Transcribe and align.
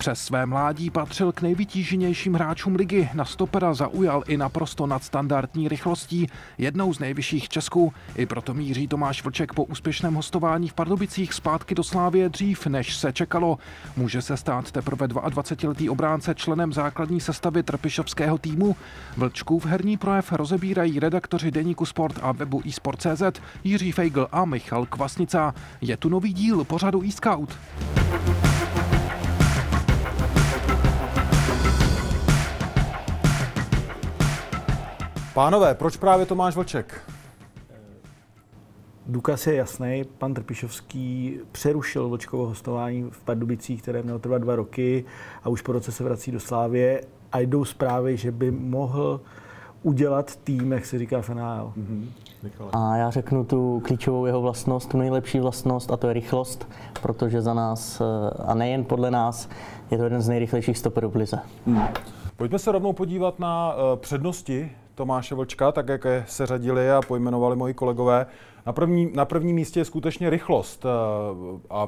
Přes 0.00 0.20
své 0.20 0.46
mládí 0.46 0.90
patřil 0.90 1.32
k 1.32 1.42
nejvytíženějším 1.42 2.34
hráčům 2.34 2.74
ligy. 2.74 3.08
Na 3.14 3.24
stopera 3.24 3.74
zaujal 3.74 4.22
i 4.26 4.36
naprosto 4.36 4.86
nadstandardní 4.86 5.68
rychlostí, 5.68 6.26
jednou 6.58 6.94
z 6.94 6.98
nejvyšších 6.98 7.48
Česků. 7.48 7.92
I 8.16 8.26
proto 8.26 8.54
míří 8.54 8.88
Tomáš 8.88 9.24
Vlček 9.24 9.52
po 9.52 9.64
úspěšném 9.64 10.14
hostování 10.14 10.68
v 10.68 10.74
Pardubicích 10.74 11.34
zpátky 11.34 11.74
do 11.74 11.84
Slávě 11.84 12.28
dřív, 12.28 12.66
než 12.66 12.96
se 12.96 13.12
čekalo. 13.12 13.58
Může 13.96 14.22
se 14.22 14.36
stát 14.36 14.70
teprve 14.70 15.06
22-letý 15.06 15.90
obránce 15.90 16.34
členem 16.34 16.72
základní 16.72 17.20
sestavy 17.20 17.62
trpišovského 17.62 18.38
týmu. 18.38 18.76
Vlčkův 19.16 19.66
herní 19.66 19.96
projev 19.96 20.32
rozebírají 20.32 21.00
redaktoři 21.00 21.50
deníku 21.50 21.86
Sport 21.86 22.18
a 22.22 22.32
webu 22.32 22.62
eSport.cz 22.68 23.22
Jiří 23.64 23.92
Feigl 23.92 24.28
a 24.32 24.44
Michal 24.44 24.86
Kvasnica. 24.86 25.54
Je 25.80 25.96
tu 25.96 26.08
nový 26.08 26.32
díl 26.32 26.64
pořadu 26.64 27.02
eScout. 27.02 27.56
Pánové, 35.34 35.74
proč 35.74 35.96
právě 35.96 36.26
Tomáš 36.26 36.56
Vlček? 36.56 37.00
Důkaz 39.06 39.46
je 39.46 39.54
jasný. 39.54 40.04
Pan 40.18 40.34
Trpišovský 40.34 41.38
přerušil 41.52 42.08
Vlčkovo 42.08 42.46
hostování 42.46 43.10
v 43.10 43.22
Pardubicích, 43.22 43.82
které 43.82 44.02
mělo 44.02 44.18
trvat 44.18 44.38
dva 44.38 44.56
roky 44.56 45.04
a 45.44 45.48
už 45.48 45.62
po 45.62 45.72
roce 45.72 45.92
se 45.92 46.04
vrací 46.04 46.32
do 46.32 46.40
Slávě 46.40 47.00
a 47.32 47.40
jdou 47.40 47.64
zprávy, 47.64 48.16
že 48.16 48.32
by 48.32 48.50
mohl 48.50 49.20
udělat 49.82 50.36
tým, 50.36 50.72
jak 50.72 50.86
se 50.86 50.98
říká 50.98 51.22
v 51.22 51.28
NHL. 51.28 51.72
Mm-hmm. 51.76 52.06
A 52.72 52.96
já 52.96 53.10
řeknu 53.10 53.44
tu 53.44 53.82
klíčovou 53.84 54.26
jeho 54.26 54.40
vlastnost, 54.40 54.90
tu 54.90 54.98
nejlepší 54.98 55.40
vlastnost 55.40 55.90
a 55.90 55.96
to 55.96 56.06
je 56.06 56.12
rychlost, 56.12 56.68
protože 57.02 57.42
za 57.42 57.54
nás, 57.54 58.02
a 58.46 58.54
nejen 58.54 58.84
podle 58.84 59.10
nás, 59.10 59.48
je 59.90 59.98
to 59.98 60.04
jeden 60.04 60.20
z 60.22 60.28
nejrychlejších 60.28 60.78
stoperů 60.78 61.10
v 61.10 61.16
lize. 61.16 61.38
Mm. 61.66 61.82
Pojďme 62.36 62.58
se 62.58 62.72
rovnou 62.72 62.92
podívat 62.92 63.38
na 63.38 63.74
uh, 63.74 63.98
přednosti 63.98 64.70
Tomáše 65.00 65.34
Vlčka, 65.34 65.72
tak 65.72 65.88
jak 65.88 66.06
se 66.26 66.46
řadili 66.46 66.90
a 66.90 67.00
pojmenovali 67.02 67.56
moji 67.56 67.74
kolegové. 67.74 68.26
Na 68.66 68.72
první, 68.72 69.10
na 69.14 69.24
prvním 69.24 69.56
místě 69.56 69.80
je 69.80 69.84
skutečně 69.84 70.30
rychlost 70.30 70.84
eh, 70.84 70.88
a 71.70 71.86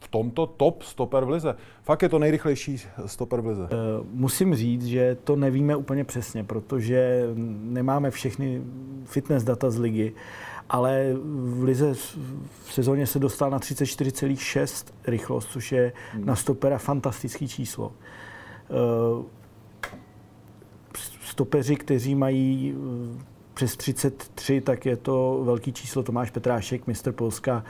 v 0.00 0.08
tomto 0.08 0.46
top 0.46 0.82
stoper 0.82 1.24
v 1.24 1.28
lize. 1.28 1.56
Fakt 1.82 2.02
je 2.02 2.08
to 2.08 2.18
nejrychlejší 2.18 2.78
stoper 3.06 3.40
v 3.40 3.46
lize. 3.46 3.68
Eh, 3.70 3.76
musím 4.12 4.54
říct, 4.54 4.86
že 4.86 5.16
to 5.24 5.36
nevíme 5.36 5.76
úplně 5.76 6.04
přesně, 6.04 6.44
protože 6.44 7.28
nemáme 7.62 8.10
všechny 8.10 8.62
fitness 9.04 9.44
data 9.44 9.70
z 9.70 9.78
ligy, 9.78 10.12
ale 10.68 11.12
v 11.44 11.62
lize 11.62 11.94
v 12.64 12.72
sezóně 12.72 13.06
se 13.06 13.18
dostal 13.18 13.50
na 13.50 13.58
34,6 13.58 14.92
rychlost, 15.06 15.48
což 15.50 15.72
je 15.72 15.92
hmm. 16.12 16.26
na 16.26 16.36
stopera 16.36 16.78
fantastický 16.78 17.48
číslo 17.48 17.92
eh, 18.70 19.39
stopeři, 21.30 21.76
kteří 21.76 22.14
mají 22.14 22.74
eh, 22.76 23.24
přes 23.54 23.76
33, 23.76 24.60
tak 24.60 24.86
je 24.86 24.96
to 24.96 25.40
velký 25.44 25.72
číslo. 25.72 26.02
Tomáš 26.02 26.30
Petrášek, 26.30 26.86
mistr 26.86 27.12
Polska, 27.12 27.64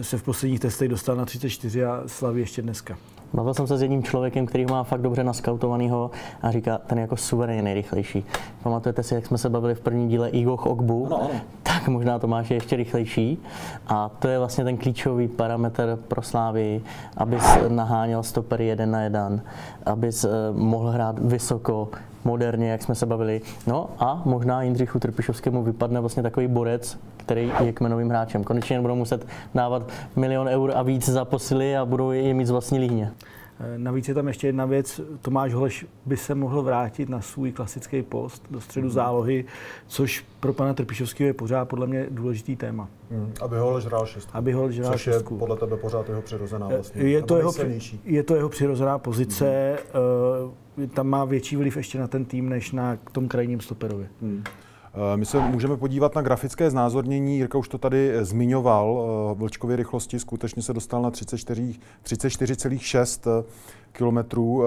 se 0.00 0.18
v 0.18 0.22
posledních 0.22 0.60
testech 0.60 0.88
dostal 0.88 1.16
na 1.16 1.24
34 1.24 1.84
a 1.84 2.02
slaví 2.06 2.40
ještě 2.40 2.62
dneska. 2.62 2.98
Bavil 3.32 3.54
jsem 3.54 3.66
se 3.66 3.78
s 3.78 3.82
jedním 3.82 4.02
člověkem, 4.02 4.46
který 4.46 4.64
ho 4.64 4.70
má 4.70 4.82
fakt 4.82 5.02
dobře 5.02 5.24
naskautovanýho 5.24 6.10
a 6.42 6.50
říká, 6.50 6.78
ten 6.78 6.98
je 6.98 7.02
jako 7.02 7.16
suverénně 7.16 7.62
nejrychlejší. 7.62 8.24
Pamatujete 8.62 9.02
si, 9.02 9.14
jak 9.14 9.26
jsme 9.26 9.38
se 9.38 9.48
bavili 9.50 9.74
v 9.74 9.80
prvním 9.80 10.08
díle 10.08 10.28
Igoch 10.28 10.66
Ogbu? 10.66 11.06
No, 11.10 11.30
no. 11.34 11.40
Tak 11.80 11.88
možná 11.88 12.18
Tomáš 12.18 12.50
je 12.50 12.56
ještě 12.56 12.76
rychlejší. 12.76 13.38
A 13.86 14.08
to 14.08 14.28
je 14.28 14.38
vlastně 14.38 14.64
ten 14.64 14.76
klíčový 14.76 15.28
parametr 15.28 15.98
pro 16.08 16.22
Slávy, 16.22 16.82
abys 17.16 17.44
naháněl 17.68 18.22
stopery 18.22 18.66
jeden 18.66 18.90
na 18.90 19.02
jeden, 19.02 19.42
abys 19.86 20.24
eh, 20.24 20.28
mohl 20.52 20.90
hrát 20.90 21.18
vysoko, 21.18 21.88
moderně, 22.24 22.70
jak 22.70 22.82
jsme 22.82 22.94
se 22.94 23.06
bavili. 23.06 23.40
No 23.66 23.88
a 23.98 24.22
možná 24.24 24.62
Jindřichu 24.62 24.98
Trpišovskému 24.98 25.62
vypadne 25.62 26.00
vlastně 26.00 26.22
takový 26.22 26.46
borec, 26.46 26.98
který 27.16 27.52
je 27.60 27.72
kmenovým 27.72 28.10
hráčem. 28.10 28.44
Konečně 28.44 28.80
budou 28.80 28.94
muset 28.94 29.26
dávat 29.54 29.88
milion 30.16 30.48
eur 30.48 30.72
a 30.74 30.82
víc 30.82 31.08
za 31.08 31.24
posily 31.24 31.76
a 31.76 31.84
budou 31.84 32.10
je 32.10 32.34
mít 32.34 32.46
z 32.46 32.50
vlastní 32.50 32.78
líhně. 32.78 33.12
Eh, 33.60 33.78
navíc 33.78 34.08
je 34.08 34.14
tam 34.14 34.28
ještě 34.28 34.46
jedna 34.46 34.66
věc. 34.66 35.00
Tomáš 35.20 35.54
Holeš 35.54 35.86
by 36.06 36.16
se 36.16 36.34
mohl 36.34 36.62
vrátit 36.62 37.08
na 37.08 37.20
svůj 37.20 37.52
klasický 37.52 38.02
post 38.02 38.46
do 38.50 38.60
středu 38.60 38.86
mm. 38.86 38.92
zálohy, 38.92 39.44
což 39.86 40.24
pro 40.40 40.52
pana 40.52 40.74
Trpišovského 40.74 41.26
je 41.26 41.34
pořád 41.34 41.64
podle 41.64 41.86
mě 41.86 42.06
důležitý 42.10 42.56
téma. 42.56 42.88
Mm. 43.10 43.32
Aby 43.40 43.56
Holeš 43.56 43.84
hrál 43.84 44.06
šestku. 44.06 44.36
Aby 44.36 44.52
Holeš 44.52 44.78
hrál 44.78 44.92
což 44.92 45.02
šestku. 45.02 45.34
je 45.34 45.38
podle 45.38 45.56
tebe 45.56 45.76
pořád 45.76 46.08
jeho 46.08 46.22
přirozená 46.22 46.68
vlastně. 46.68 47.02
Je 47.02 47.22
to, 47.22 47.36
jeho, 47.36 47.52
je 48.04 48.22
to 48.22 48.34
jeho 48.34 48.48
přirozená 48.48 48.98
pozice. 48.98 49.78
Mm. 50.76 50.88
Tam 50.88 51.06
má 51.06 51.24
větší 51.24 51.56
vliv 51.56 51.76
ještě 51.76 51.98
na 51.98 52.06
ten 52.06 52.24
tým, 52.24 52.48
než 52.48 52.72
na 52.72 52.98
tom 53.12 53.28
krajním 53.28 53.60
stoperovi. 53.60 54.06
Mm. 54.20 54.44
Eh, 54.94 55.16
my 55.16 55.26
se 55.26 55.40
můžeme 55.40 55.76
podívat 55.76 56.14
na 56.14 56.22
grafické 56.22 56.70
znázornění. 56.70 57.36
Jirka 57.36 57.58
už 57.58 57.68
to 57.68 57.78
tady 57.78 58.24
zmiňoval. 58.24 59.06
Eh, 59.32 59.34
Vlčkově 59.34 59.76
rychlosti 59.76 60.18
skutečně 60.18 60.62
se 60.62 60.72
dostal 60.72 61.02
na 61.02 61.10
34,6 61.10 61.78
34, 62.02 63.44
kilometrů. 63.92 64.64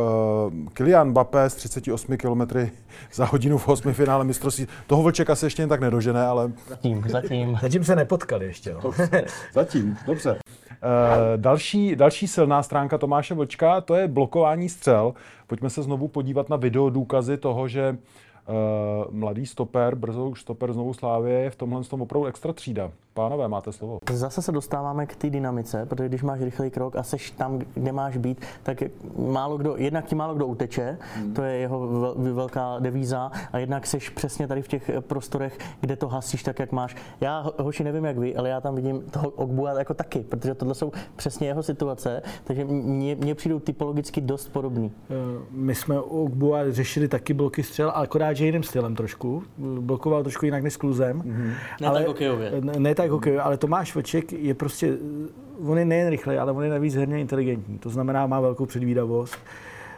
Kilian 0.73 1.09
Mbappé 1.09 1.43
s 1.43 1.55
38 1.55 2.17
kilometry 2.17 2.71
za 3.13 3.25
hodinu 3.25 3.57
v 3.57 3.67
osmi 3.67 3.93
finále 3.93 4.23
mistrovství. 4.23 4.67
Toho 4.87 5.03
Vlčeka 5.03 5.35
se 5.35 5.45
ještě 5.45 5.61
jen 5.61 5.69
tak 5.69 5.81
nedožené, 5.81 6.25
ale... 6.25 6.51
Zatím, 6.69 7.03
zatím. 7.07 7.57
Zatím 7.61 7.83
se 7.83 7.95
nepotkali 7.95 8.45
ještě. 8.45 8.73
No. 8.73 8.91
zatím, 9.53 9.97
dobře. 10.07 10.31
Uh, 10.31 10.37
další, 11.35 11.95
další 11.95 12.27
silná 12.27 12.63
stránka 12.63 12.97
Tomáše 12.97 13.33
Vlčka, 13.33 13.81
to 13.81 13.95
je 13.95 14.07
blokování 14.07 14.69
střel. 14.69 15.13
Pojďme 15.47 15.69
se 15.69 15.83
znovu 15.83 16.07
podívat 16.07 16.49
na 16.49 16.57
video 16.57 16.89
důkazy 16.89 17.37
toho, 17.37 17.67
že 17.67 17.97
mladý 19.11 19.45
stoper, 19.45 19.95
brzo 19.95 20.29
už 20.29 20.41
stoper 20.41 20.73
znovu 20.73 20.93
Slávě, 20.93 21.33
je 21.33 21.49
v 21.49 21.55
tomhle 21.55 21.83
tom 21.83 22.01
opravdu 22.01 22.25
extra 22.25 22.53
třída. 22.53 22.91
Pánové, 23.17 23.47
máte 23.47 23.71
slovo. 23.71 23.99
Zase 24.11 24.41
se 24.41 24.51
dostáváme 24.51 25.05
k 25.05 25.15
té 25.15 25.29
dynamice, 25.29 25.85
protože 25.85 26.09
když 26.09 26.23
máš 26.23 26.41
rychlý 26.41 26.69
krok 26.69 26.95
a 26.95 27.03
seš 27.03 27.31
tam, 27.31 27.59
kde 27.73 27.91
máš 27.91 28.17
být, 28.17 28.45
tak 28.63 28.83
málo 29.17 29.57
kdo, 29.57 29.75
jednak 29.77 30.05
ti 30.05 30.15
málo 30.15 30.35
kdo 30.35 30.45
uteče, 30.45 30.97
hmm. 31.15 31.33
to 31.33 31.41
je 31.41 31.55
jeho 31.55 31.87
velká 32.15 32.79
devíza, 32.79 33.31
a 33.51 33.57
jednak 33.57 33.87
seš 33.87 34.09
přesně 34.09 34.47
tady 34.47 34.61
v 34.61 34.67
těch 34.67 34.91
prostorech, 34.99 35.57
kde 35.81 35.95
to 35.95 36.07
hasíš 36.07 36.43
tak, 36.43 36.59
jak 36.59 36.71
máš. 36.71 36.95
Já, 37.21 37.45
hoši, 37.57 37.83
nevím 37.83 38.05
jak 38.05 38.17
vy, 38.17 38.35
ale 38.35 38.49
já 38.49 38.61
tam 38.61 38.75
vidím 38.75 39.01
toho 39.01 39.29
Ogbua 39.29 39.79
jako 39.79 39.93
taky, 39.93 40.19
protože 40.19 40.55
tohle 40.55 40.75
jsou 40.75 40.91
přesně 41.15 41.47
jeho 41.47 41.63
situace, 41.63 42.21
takže 42.43 42.65
mně, 42.65 43.15
mně 43.15 43.35
přijdou 43.35 43.59
typologicky 43.59 44.21
dost 44.21 44.49
podobný. 44.49 44.91
Eh, 45.09 45.13
my 45.51 45.75
jsme 45.75 46.01
u 46.01 46.23
Ogbua 46.23 46.71
řešili 46.71 47.07
taky 47.07 47.33
bloky 47.33 47.63
střel, 47.63 47.91
ale 47.95 48.05
akorát, 48.05 48.33
že 48.33 48.45
jiným 48.45 48.63
stylem 48.63 48.95
trošku. 48.95 49.43
Blokoval 49.57 50.23
trošku 50.23 50.45
jinak 50.45 50.63
než 50.63 50.73
s 50.73 50.77
kluzem. 50.77 51.21
Mm-hmm. 51.21 51.53
Ne 51.81 51.87
ale, 51.87 51.99
tak 51.99 52.07
hokejově. 52.07 52.51
Ne, 52.61 52.73
ne 52.79 52.95
tak 52.95 53.06
tak 53.07 53.11
hokej, 53.11 53.39
ale 53.39 53.57
Tomáš 53.57 53.95
Vlček 53.95 54.33
je 54.33 54.53
prostě, 54.53 54.97
on 55.65 55.77
je 55.77 55.85
nejen 55.85 56.09
rychlej, 56.09 56.39
ale 56.39 56.51
on 56.51 56.63
je 56.63 56.69
navíc 56.69 56.95
herně 56.95 57.21
inteligentní. 57.21 57.77
To 57.77 57.89
znamená, 57.89 58.27
má 58.27 58.39
velkou 58.39 58.65
předvídavost. 58.65 59.35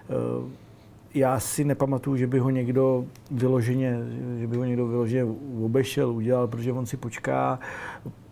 Eh, 0.10 0.70
já 1.14 1.40
si 1.40 1.64
nepamatuju, 1.64 2.18
že 2.18 2.28
by 2.28 2.40
ho 2.40 2.50
někdo 2.50 3.06
vyloženě, 3.32 3.98
že 4.40 4.48
by 4.48 4.58
ho 4.58 4.64
někdo 4.64 4.88
vyloženě 4.88 5.26
obešel, 5.66 6.12
udělal, 6.12 6.48
protože 6.48 6.72
on 6.72 6.86
si 6.86 6.98
počká, 6.98 7.60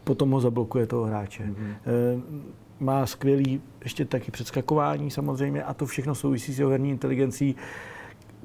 potom 0.03 0.31
ho 0.31 0.39
zablokuje 0.39 0.87
toho 0.87 1.03
hráče. 1.03 1.43
Mm-hmm. 1.43 2.21
Má 2.79 3.05
skvělý 3.05 3.61
ještě 3.83 4.05
taky 4.05 4.31
předskakování 4.31 5.11
samozřejmě 5.11 5.63
a 5.63 5.73
to 5.73 5.85
všechno 5.85 6.15
souvisí 6.15 6.53
s 6.53 6.59
jeho 6.59 6.71
herní 6.71 6.89
inteligencí, 6.89 7.55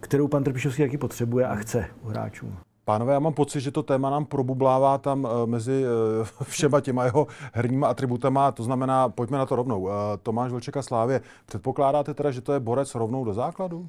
kterou 0.00 0.28
pan 0.28 0.44
Trpišovský 0.44 0.82
taky 0.82 0.99
potřebuje 0.99 1.46
a 1.46 1.55
chce 1.55 1.87
u 2.02 2.08
hráčů. 2.08 2.52
Pánové, 2.84 3.12
já 3.12 3.19
mám 3.19 3.32
pocit, 3.32 3.61
že 3.61 3.70
to 3.70 3.82
téma 3.82 4.11
nám 4.11 4.25
probublává 4.25 4.99
tam 4.99 5.26
eh, 5.26 5.46
mezi 5.46 5.84
eh, 5.84 6.44
všema 6.44 6.81
těma 6.81 7.05
jeho 7.05 7.26
herníma 7.52 7.88
atributama, 7.88 8.52
to 8.52 8.62
znamená, 8.62 9.08
pojďme 9.08 9.38
na 9.38 9.46
to 9.46 9.56
rovnou. 9.56 9.88
Eh, 9.88 9.93
Tomáš 10.23 10.52
Vlčeka 10.52 10.82
Slávě, 10.82 11.20
předpokládáte 11.46 12.14
teda, 12.14 12.31
že 12.31 12.40
to 12.40 12.52
je 12.52 12.61
borec 12.61 12.94
rovnou 12.94 13.25
do 13.25 13.34
základu? 13.34 13.88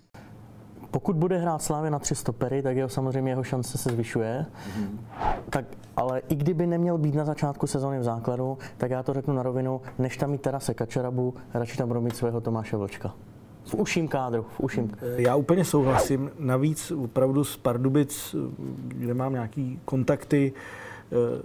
Pokud 0.91 1.15
bude 1.15 1.37
hrát 1.37 1.61
Slávě 1.61 1.91
na 1.91 1.99
tři 1.99 2.15
stopery, 2.15 2.61
tak 2.61 2.77
jeho 2.77 2.89
samozřejmě 2.89 3.31
jeho 3.31 3.43
šance 3.43 3.77
se 3.77 3.89
zvyšuje. 3.89 4.45
Mm-hmm. 4.49 4.97
Tak, 5.49 5.65
ale 5.97 6.19
i 6.19 6.35
kdyby 6.35 6.67
neměl 6.67 6.97
být 6.97 7.15
na 7.15 7.25
začátku 7.25 7.67
sezóny 7.67 7.99
v 7.99 8.03
základu, 8.03 8.57
tak 8.77 8.91
já 8.91 9.03
to 9.03 9.13
řeknu 9.13 9.33
na 9.33 9.43
rovinu, 9.43 9.81
než 9.99 10.17
tam 10.17 10.31
mít 10.31 10.41
Terase 10.41 10.73
Kačerabu, 10.73 11.33
radši 11.53 11.77
tam 11.77 11.87
budu 11.87 12.01
mít 12.01 12.15
svého 12.15 12.41
Tomáše 12.41 12.77
Vlčka. 12.77 13.13
V 13.65 13.75
uším 13.75 14.07
kádru, 14.07 14.45
v 14.55 14.59
uším. 14.59 14.91
Já 15.15 15.35
úplně 15.35 15.65
souhlasím. 15.65 16.31
Navíc 16.39 16.91
opravdu 16.91 17.43
z 17.43 17.57
Pardubic, 17.57 18.35
kde 18.87 19.13
mám 19.13 19.33
nějaký 19.33 19.79
kontakty, 19.85 20.53
eh, 21.11 21.41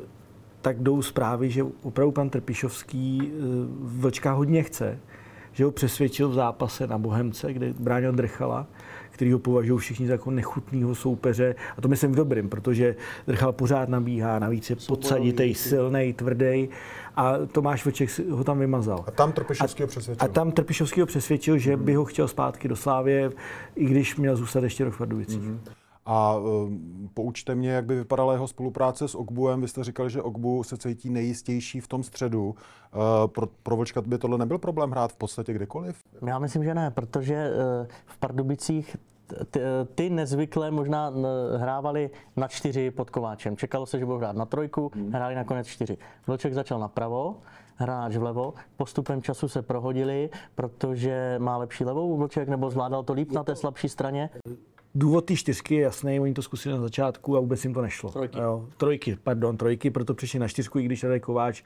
tak 0.61 0.83
jdou 0.83 1.03
zprávy, 1.03 1.51
že 1.51 1.65
opravdu 1.83 2.13
pan 2.13 2.31
Trpišovský 2.31 3.23
eh, 3.23 3.41
Vlčka 3.81 4.33
hodně 4.33 4.63
chce, 4.63 4.99
že 5.53 5.65
ho 5.65 5.71
přesvědčil 5.71 6.29
v 6.29 6.35
zápase 6.35 6.87
na 6.87 6.99
Bohemce, 6.99 7.53
kde 7.53 7.73
bránil 7.79 8.13
Drchala, 8.13 8.67
který 9.19 9.33
ho 9.33 9.39
považují 9.39 9.79
všichni 9.79 10.07
za 10.07 10.13
jako 10.13 10.31
nechutného 10.31 10.95
soupeře. 10.95 11.55
A 11.77 11.81
to 11.81 11.89
myslím 11.89 12.13
v 12.13 12.15
dobrým, 12.15 12.49
protože 12.49 12.97
Drchal 13.27 13.53
pořád 13.53 13.89
nabíhá, 13.89 14.39
navíc 14.39 14.71
je 14.71 14.77
podsaditej, 14.87 15.55
silný, 15.55 16.13
tvrdý 16.13 16.69
a 17.17 17.35
Tomáš 17.53 17.85
Vlček 17.85 18.21
ho 18.31 18.45
tam 18.45 18.59
vymazal. 18.59 19.05
A 19.07 19.11
tam 19.11 19.33
Trpišovský 19.33 19.83
ho 19.83 19.89
přesvědčil. 19.89 20.25
A 20.25 20.29
tam 20.29 20.53
Trpišovský 20.53 21.01
ho 21.01 21.07
přesvědčil, 21.07 21.59
že 21.59 21.77
by 21.77 21.95
ho 21.95 22.05
chtěl 22.05 22.29
zpátky 22.29 22.69
do 22.69 22.77
Slávě, 22.77 23.31
i 23.77 23.85
když 23.85 24.17
měl 24.17 24.37
zůstat 24.37 24.65
ještě 24.65 24.85
rok 24.85 24.95
v 24.95 24.99
Pardubicích. 24.99 25.43
Mm-hmm. 25.43 25.88
A 26.11 26.37
um, 26.37 27.11
poučte 27.15 27.55
mě, 27.55 27.71
jak 27.71 27.85
by 27.85 27.95
vypadala 27.95 28.33
jeho 28.33 28.49
spolupráce 28.49 29.09
s 29.09 29.15
Ogbuem. 29.15 29.61
Vy 29.61 29.69
jste 29.69 29.85
říkali, 29.85 30.11
že 30.11 30.23
Ogbu 30.23 30.63
se 30.63 30.77
cítí 30.77 31.11
nejistější 31.11 31.81
v 31.81 31.89
tom 31.89 32.03
středu. 32.03 32.45
Uh, 32.49 32.55
pro, 33.27 33.47
pro 33.63 33.77
Vlčka 33.77 34.03
by 34.03 34.19
tohle 34.19 34.39
nebyl 34.39 34.59
problém 34.59 34.91
hrát 34.91 35.13
v 35.13 35.17
podstatě 35.17 35.53
kdekoliv? 35.53 36.01
Já 36.27 36.39
myslím, 36.39 36.65
že 36.65 36.75
ne, 36.75 36.91
protože 36.91 37.51
uh, 37.51 37.87
v 38.07 38.19
Pardubicích 38.19 38.97
ty, 39.51 39.61
ty 39.95 40.11
nezvykle 40.11 40.71
možná 40.71 41.13
hrávali 41.57 42.11
na 42.37 42.49
čtyři 42.49 42.91
pod 42.91 43.11
Kováčem. 43.11 43.57
Čekalo 43.57 43.87
se, 43.87 43.99
že 43.99 44.05
budou 44.05 44.19
hrát 44.19 44.37
na 44.37 44.47
trojku, 44.47 44.91
hmm. 44.95 45.13
hráli 45.13 45.35
nakonec 45.35 45.67
čtyři. 45.67 45.99
Vlček 46.27 46.55
začal 46.55 46.79
napravo, 46.79 47.37
hráč 47.77 48.17
vlevo. 48.17 48.55
Postupem 48.77 49.23
času 49.23 49.49
se 49.49 49.63
prohodili, 49.63 50.31
protože 50.55 51.37
má 51.39 51.57
lepší 51.57 51.85
levou 51.85 52.17
Vlček, 52.17 52.49
nebo 52.49 52.71
zvládal 52.71 53.03
to 53.03 53.13
líp 53.13 53.33
na 53.33 53.45
té 53.45 53.57
slabší 53.57 53.89
straně. 53.89 54.31
Důvod 54.99 55.25
té 55.25 55.37
čtyřky 55.37 55.75
je 55.75 55.83
jasný, 55.83 56.21
oni 56.21 56.35
to 56.35 56.43
zkusili 56.43 56.75
na 56.75 56.81
začátku 56.81 57.37
a 57.37 57.41
vůbec 57.41 57.65
jim 57.65 57.75
to 57.75 57.83
nešlo. 57.83 58.11
Trojky. 58.11 58.39
Jo, 58.39 58.67
trojky, 58.77 59.19
pardon, 59.23 59.57
trojky, 59.57 59.91
proto 59.91 60.15
přišli 60.15 60.39
na 60.39 60.49
čtyřku, 60.49 60.79
i 60.79 60.83
když 60.83 61.05
Radek 61.05 61.23
Kováč 61.23 61.63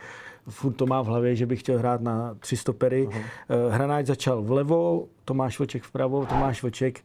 furt 0.49 0.73
to 0.73 0.87
má 0.87 1.03
v 1.03 1.07
hlavě, 1.07 1.37
že 1.37 1.47
by 1.47 1.57
chtěl 1.57 1.79
hrát 1.79 2.01
na 2.01 2.35
tři 2.41 2.57
stopery. 2.57 3.07
Uh-huh. 3.07 3.69
Hranáč 3.71 4.07
začal 4.07 4.43
vlevo, 4.43 5.09
Tomáš 5.25 5.59
Vlček 5.59 5.83
vpravo, 5.83 6.27
Tomáš 6.27 6.63
Vlček, 6.63 7.01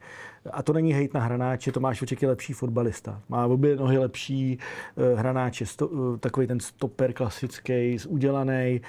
a 0.50 0.62
to 0.62 0.72
není 0.72 0.92
hejt 0.92 1.14
na 1.14 1.20
hranáče, 1.20 1.72
Tomáš 1.72 2.00
Vlček 2.00 2.22
je 2.22 2.28
lepší 2.28 2.52
fotbalista. 2.52 3.22
Má 3.28 3.46
obě 3.46 3.76
nohy 3.76 3.98
lepší, 3.98 4.58
eh, 4.96 5.14
hranáč 5.14 5.60
je 5.60 5.66
sto, 5.66 5.90
eh, 5.92 6.18
takový 6.18 6.46
ten 6.46 6.60
stoper 6.60 7.12
klasický, 7.12 7.96
udělaný, 8.08 8.80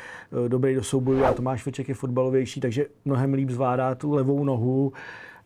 dobrý 0.48 0.76
do 0.76 0.84
souboju 0.84 1.26
a 1.26 1.34
Tomáš 1.34 1.66
Vlček 1.66 1.90
je 1.90 1.96
fotbalovější, 1.96 2.62
takže 2.62 2.86
mnohem 3.06 3.34
líp 3.34 3.50
zvládá 3.50 3.96
tu 3.96 4.12
levou 4.12 4.44
nohu. 4.44 4.94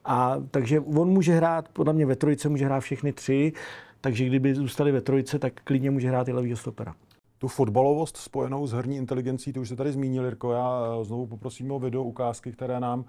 A 0.06 0.38
takže 0.52 0.80
on 0.80 1.10
může 1.10 1.34
hrát, 1.34 1.70
podle 1.70 1.94
mě 1.94 2.06
ve 2.06 2.16
trojice 2.16 2.50
může 2.50 2.66
hrát 2.66 2.80
všechny 2.80 3.14
tři, 3.14 3.54
takže 4.02 4.26
kdyby 4.26 4.56
zůstali 4.56 4.92
ve 4.92 5.02
trojice, 5.02 5.40
tak 5.40 5.54
klidně 5.64 5.92
může 5.92 6.10
hrát 6.10 6.28
i 6.28 6.34
levýho 6.34 6.58
stopera. 6.58 6.96
Tu 7.38 7.48
fotbalovost 7.48 8.18
spojenou 8.18 8.68
s 8.68 8.72
herní 8.72 8.98
inteligencí, 8.98 9.54
to 9.54 9.62
už 9.62 9.70
se 9.70 9.76
tady 9.76 9.92
zmínil, 9.92 10.26
Jirko, 10.26 10.52
já 10.52 10.84
eh, 11.02 11.04
znovu 11.06 11.28
poprosím 11.28 11.72
o 11.72 11.80
video 11.80 12.04
ukázky, 12.04 12.52
které 12.52 12.80
nám 12.80 13.00
uh, 13.00 13.06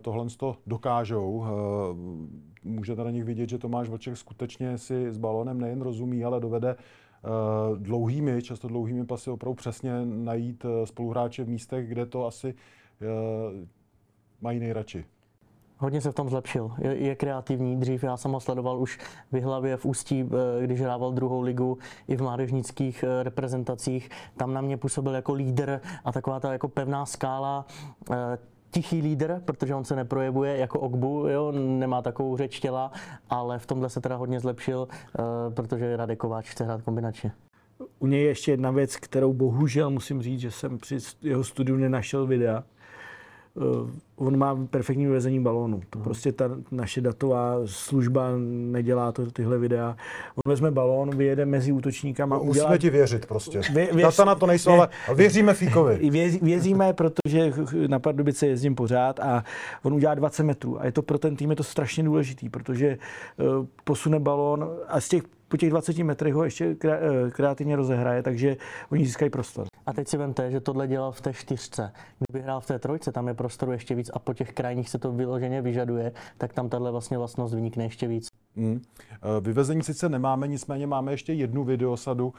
tohle 0.00 0.26
dokážou. 0.66 1.30
Uh, 1.30 1.46
můžete 2.64 3.04
na 3.04 3.10
nich 3.10 3.24
vidět, 3.24 3.48
že 3.48 3.58
Tomáš 3.58 3.88
Vlček 3.88 4.16
skutečně 4.16 4.78
si 4.78 5.12
s 5.12 5.18
balónem 5.18 5.60
nejen 5.60 5.82
rozumí, 5.82 6.24
ale 6.24 6.40
dovede 6.40 6.74
uh, 6.74 7.78
dlouhými, 7.78 8.42
často 8.42 8.68
dlouhými 8.68 9.06
pasy 9.06 9.30
opravdu 9.30 9.54
přesně 9.54 9.92
najít 10.04 10.66
spoluhráče 10.84 11.44
v 11.44 11.48
místech, 11.48 11.88
kde 11.88 12.06
to 12.06 12.26
asi 12.26 12.54
mají 14.40 14.60
nejradši. 14.60 15.04
Hodně 15.78 16.00
se 16.00 16.10
v 16.10 16.14
tom 16.14 16.28
zlepšil. 16.28 16.70
Je, 16.78 16.96
je 16.96 17.14
kreativní. 17.14 17.76
Dřív 17.76 18.04
já 18.04 18.16
jsem 18.16 18.32
ho 18.32 18.40
sledoval 18.40 18.80
už 18.80 18.98
v 19.32 19.40
hlavě 19.40 19.76
v 19.76 19.84
Ústí, 19.84 20.24
eh, 20.24 20.66
když 20.66 20.80
hrával 20.80 21.12
druhou 21.12 21.40
ligu 21.40 21.78
i 22.08 22.16
v 22.16 22.22
mládežnických 22.22 23.02
eh, 23.02 23.22
reprezentacích. 23.22 24.10
Tam 24.36 24.54
na 24.54 24.60
mě 24.60 24.76
působil 24.76 25.14
jako 25.14 25.32
lídr 25.32 25.80
a 26.04 26.12
taková 26.12 26.40
ta 26.40 26.52
jako 26.52 26.68
pevná 26.68 27.06
skála 27.06 27.66
eh, 28.10 28.38
tichý 28.70 29.02
lídr, 29.02 29.40
protože 29.44 29.74
on 29.74 29.84
se 29.84 29.96
neprojevuje 29.96 30.56
jako 30.56 30.80
Ogbu, 30.80 31.28
jo, 31.28 31.52
nemá 31.52 32.02
takovou 32.02 32.36
řeč 32.36 32.60
těla, 32.60 32.92
ale 33.30 33.58
v 33.58 33.66
tomhle 33.66 33.90
se 33.90 34.00
teda 34.00 34.16
hodně 34.16 34.40
zlepšil, 34.40 34.88
protože 35.54 35.96
Radek 35.96 36.18
Kováč 36.18 36.50
chce 36.50 36.64
hrát 36.64 36.82
kombinačně. 36.82 37.32
U 37.98 38.06
něj 38.06 38.22
je 38.22 38.28
ještě 38.28 38.50
jedna 38.50 38.70
věc, 38.70 38.96
kterou 38.96 39.32
bohužel 39.32 39.90
musím 39.90 40.22
říct, 40.22 40.40
že 40.40 40.50
jsem 40.50 40.78
při 40.78 40.98
jeho 41.22 41.44
studiu 41.44 41.78
nenašel 41.78 42.26
videa. 42.26 42.64
Eh, 43.56 43.90
on 44.16 44.36
má 44.36 44.66
perfektní 44.70 45.06
vyvezení 45.06 45.40
balónu. 45.40 45.80
To 45.90 45.98
hmm. 45.98 46.04
prostě 46.04 46.32
ta 46.32 46.50
naše 46.70 47.00
datová 47.00 47.56
služba 47.64 48.28
nedělá 48.70 49.12
to, 49.12 49.30
tyhle 49.30 49.58
videa. 49.58 49.96
On 50.44 50.52
vezme 50.52 50.70
balón, 50.70 51.16
vyjede 51.16 51.46
mezi 51.46 51.72
útočníkama. 51.72 52.36
No, 52.36 52.42
udělá... 52.42 52.66
Musíme 52.66 52.78
ti 52.78 52.90
věřit 52.90 53.26
prostě. 53.26 53.60
Vě, 53.72 53.88
věř... 53.92 54.02
Data 54.02 54.24
na 54.24 54.34
to 54.34 54.46
nejsou, 54.46 54.70
ale 54.70 54.88
věříme 55.14 55.54
Fíkovi. 55.54 56.10
Vě, 56.10 56.28
věříme, 56.28 56.92
protože 56.92 57.52
na 57.86 57.98
Pardubice 57.98 58.46
jezdím 58.46 58.74
pořád 58.74 59.20
a 59.20 59.44
on 59.82 59.94
udělá 59.94 60.14
20 60.14 60.42
metrů. 60.42 60.80
A 60.80 60.86
je 60.86 60.92
to 60.92 61.02
pro 61.02 61.18
ten 61.18 61.36
tým 61.36 61.50
je 61.50 61.56
to 61.56 61.64
strašně 61.64 62.04
důležitý, 62.04 62.48
protože 62.48 62.98
uh, 63.36 63.66
posune 63.84 64.20
balón 64.20 64.70
a 64.88 65.00
z 65.00 65.08
těch 65.08 65.22
po 65.48 65.56
těch 65.56 65.70
20 65.70 65.98
metrech 65.98 66.34
ho 66.34 66.44
ještě 66.44 66.76
eh, 66.84 66.98
kreativně 67.30 67.76
rozehraje, 67.76 68.22
takže 68.22 68.56
oni 68.90 69.06
získají 69.06 69.30
prostor. 69.30 69.66
A 69.86 69.92
teď 69.92 70.08
si 70.08 70.16
vemte, 70.16 70.50
že 70.50 70.60
tohle 70.60 70.88
dělal 70.88 71.12
v 71.12 71.20
té 71.20 71.32
čtyřce. 71.32 71.92
Kdyby 72.18 72.44
hrál 72.44 72.60
v 72.60 72.66
té 72.66 72.78
trojce, 72.78 73.12
tam 73.12 73.28
je 73.28 73.34
prostoru 73.34 73.72
ještě 73.72 73.94
víc 73.94 74.10
a 74.14 74.18
po 74.18 74.34
těch 74.34 74.52
krajních 74.52 74.90
se 74.90 74.98
to 74.98 75.12
vyloženě 75.12 75.62
vyžaduje, 75.62 76.12
tak 76.38 76.52
tam 76.52 76.68
tahle 76.68 76.90
vlastně 76.90 77.18
vlastnost 77.18 77.54
vynikne 77.54 77.84
ještě 77.84 78.08
víc. 78.08 78.28
Hmm. 78.56 78.80
Vyvezení 79.40 79.82
sice 79.82 80.08
nemáme, 80.08 80.48
nicméně 80.48 80.86
máme 80.86 81.12
ještě 81.12 81.32
jednu 81.32 81.64
videosadu 81.64 82.26
uh, 82.26 82.32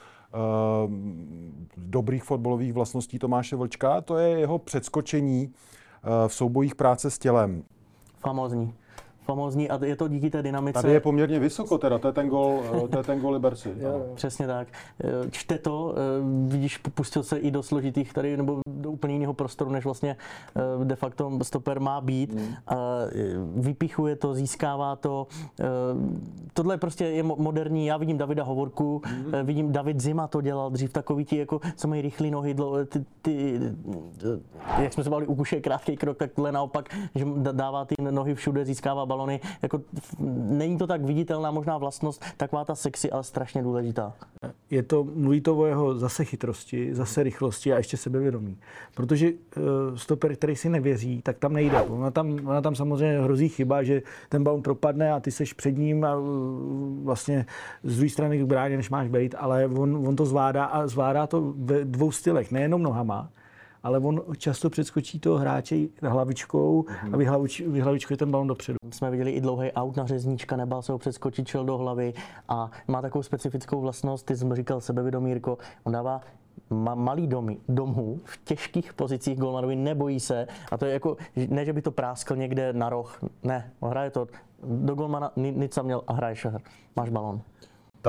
dobrých 1.78 2.24
fotbalových 2.24 2.74
vlastností 2.74 3.20
Tomáše 3.20 3.56
Vlčka. 3.56 4.02
To 4.02 4.18
je 4.18 4.40
jeho 4.40 4.60
předskočení 4.60 5.48
uh, 5.48 6.28
v 6.28 6.34
soubojích 6.34 6.76
práce 6.76 7.12
s 7.12 7.20
tělem. 7.20 7.64
Famózní 8.18 8.74
famózní 9.26 9.70
a 9.70 9.86
je 9.86 9.96
to 9.96 10.08
díky 10.08 10.30
té 10.30 10.44
dynamice. 10.44 10.82
Tady 10.82 10.94
je 10.94 11.00
poměrně 11.00 11.40
vysoko 11.40 11.78
teda, 11.78 11.98
to 11.98 12.08
je 12.08 12.14
ten 12.14 12.30
gol, 12.30 12.64
eh, 12.64 12.88
to 12.88 12.98
je 12.98 13.04
ten 13.04 13.20
gol 13.20 13.34
Liberci. 13.34 13.70
Přesně 14.16 14.48
tak. 14.48 14.68
Eh, 15.04 15.32
čte 15.32 15.58
to, 15.58 15.96
eh, 15.96 16.52
vidíš, 16.52 16.78
pustil 16.78 17.24
se 17.24 17.38
i 17.38 17.52
do 17.52 17.64
složitých 17.64 18.14
tady, 18.14 18.38
nebo 18.38 18.62
do 18.68 18.92
úplně 18.92 19.14
jiného 19.14 19.34
prostoru, 19.34 19.72
než 19.72 19.86
vlastně 19.86 20.16
de 20.84 20.96
facto 20.96 21.40
stoper 21.42 21.80
má 21.80 22.02
být. 22.02 22.34
Mm. 22.34 22.56
Vypichuje 23.56 24.16
to, 24.16 24.34
získává 24.34 24.96
to. 24.96 25.28
Tohle 26.54 26.78
prostě 26.78 27.06
je 27.06 27.24
moderní. 27.24 27.86
Já 27.86 27.98
vidím 27.98 28.18
Davida 28.18 28.44
Hovorku, 28.44 29.02
mm. 29.06 29.34
vidím 29.44 29.72
David 29.72 30.02
Zima 30.02 30.28
to 30.28 30.42
dělal 30.42 30.70
dřív, 30.70 30.94
takový 30.94 31.26
ti, 31.26 31.38
jako, 31.38 31.60
co 31.76 31.88
mají 31.88 32.02
rychlý 32.02 32.32
nohy, 32.32 32.54
dlo, 32.54 32.86
ty, 32.86 33.06
ty, 33.22 33.60
jak 34.80 34.94
jsme 34.94 35.04
se 35.04 35.10
bavili 35.10 35.28
u 35.28 35.36
kuše, 35.36 35.62
krátký 35.62 35.98
krok, 35.98 36.18
tak 36.18 36.32
tohle 36.34 36.52
naopak, 36.52 36.96
že 37.16 37.26
dává 37.52 37.86
ty 37.86 37.96
nohy 38.00 38.36
všude, 38.36 38.66
získává 38.66 39.06
balony. 39.16 39.40
Jako, 39.62 39.82
není 40.50 40.78
to 40.78 40.88
tak 40.88 41.02
viditelná 41.02 41.52
možná 41.52 41.78
vlastnost, 41.78 42.24
taková 42.38 42.66
ta 42.66 42.76
sexy, 42.76 43.12
ale 43.12 43.24
strašně 43.24 43.64
důležitá. 43.64 44.14
Je 44.70 44.84
to, 44.84 45.04
mluví 45.04 45.42
to 45.42 45.58
o 45.58 45.66
jeho 45.66 45.96
zase 45.96 46.26
chytrosti, 46.26 46.96
zase 46.96 47.24
rychlosti 47.24 47.74
a 47.74 47.78
ještě 47.78 47.98
sebevědomí. 47.98 48.58
Protože 48.96 49.32
uh, 49.32 49.64
stoper, 49.96 50.36
který 50.36 50.56
si 50.56 50.70
nevěří, 50.70 51.22
tak 51.22 51.38
tam 51.38 51.54
nejde. 51.54 51.82
Ona 51.82 52.12
tam, 52.12 52.40
ona 52.48 52.62
tam 52.62 52.76
samozřejmě 52.76 53.20
hrozí 53.20 53.50
chyba, 53.50 53.84
že 53.84 54.02
ten 54.30 54.44
balon 54.44 54.62
propadne 54.62 55.14
a 55.14 55.20
ty 55.20 55.32
seš 55.32 55.54
před 55.54 55.78
ním 55.78 56.04
a 56.04 56.18
uh, 56.18 56.26
vlastně 57.04 57.46
z 57.84 57.96
druhé 57.96 58.10
strany 58.10 58.40
k 58.40 58.44
bráně, 58.44 58.78
než 58.78 58.90
máš 58.90 59.08
být, 59.08 59.36
ale 59.38 59.68
on, 59.68 60.08
on 60.08 60.16
to 60.16 60.26
zvládá 60.26 60.66
a 60.66 60.88
zvládá 60.88 61.28
to 61.28 61.54
ve 61.58 61.86
dvou 61.86 62.12
stylech, 62.12 62.52
nejenom 62.52 62.84
nohama, 62.84 63.30
ale 63.86 64.00
on 64.00 64.22
často 64.38 64.70
předskočí 64.70 65.20
toho 65.20 65.38
hráče 65.38 65.76
hlavičkou 66.02 66.82
mm-hmm. 66.82 67.14
a 67.14 67.18
vyhlavič, 67.18 67.62
vyhlavičkuje 67.62 68.18
ten 68.18 68.32
balon 68.32 68.48
dopředu. 68.48 68.78
Jsme 68.92 69.12
viděli 69.12 69.32
i 69.32 69.42
dlouhý 69.42 69.72
aut 69.72 69.96
na 69.96 70.06
řezníčka, 70.06 70.56
nebál 70.56 70.82
se 70.82 70.92
ho 70.92 70.98
předskočit, 70.98 71.48
čel 71.48 71.66
do 71.66 71.78
hlavy 71.78 72.14
a 72.50 72.72
má 72.88 73.02
takovou 73.02 73.24
specifickou 73.24 73.82
vlastnost, 73.82 74.26
ty 74.26 74.38
jsi 74.38 74.46
říkal 74.54 74.82
sebevědomírko, 74.82 75.58
on 75.84 75.94
dává 75.94 76.22
ma- 76.72 76.96
malý 76.96 77.28
domy, 77.28 77.58
domů 77.70 78.20
v 78.24 78.38
těžkých 78.44 78.94
pozicích 78.94 79.40
golmanovi, 79.40 79.76
nebojí 79.76 80.20
se 80.20 80.48
a 80.72 80.78
to 80.78 80.86
je 80.86 80.94
jako, 80.94 81.18
ne, 81.50 81.66
že 81.66 81.74
by 81.74 81.82
to 81.82 81.92
práskl 81.92 82.36
někde 82.36 82.74
na 82.74 82.90
roh, 82.90 83.20
ne, 83.44 83.72
hraje 83.82 84.10
to 84.10 84.28
do 84.64 84.96
golmana, 84.96 85.32
nic 85.36 85.80
měl 85.82 86.02
a 86.08 86.14
hraje 86.14 86.36
šahr, 86.36 86.62
máš 86.96 87.10
balon. 87.10 87.42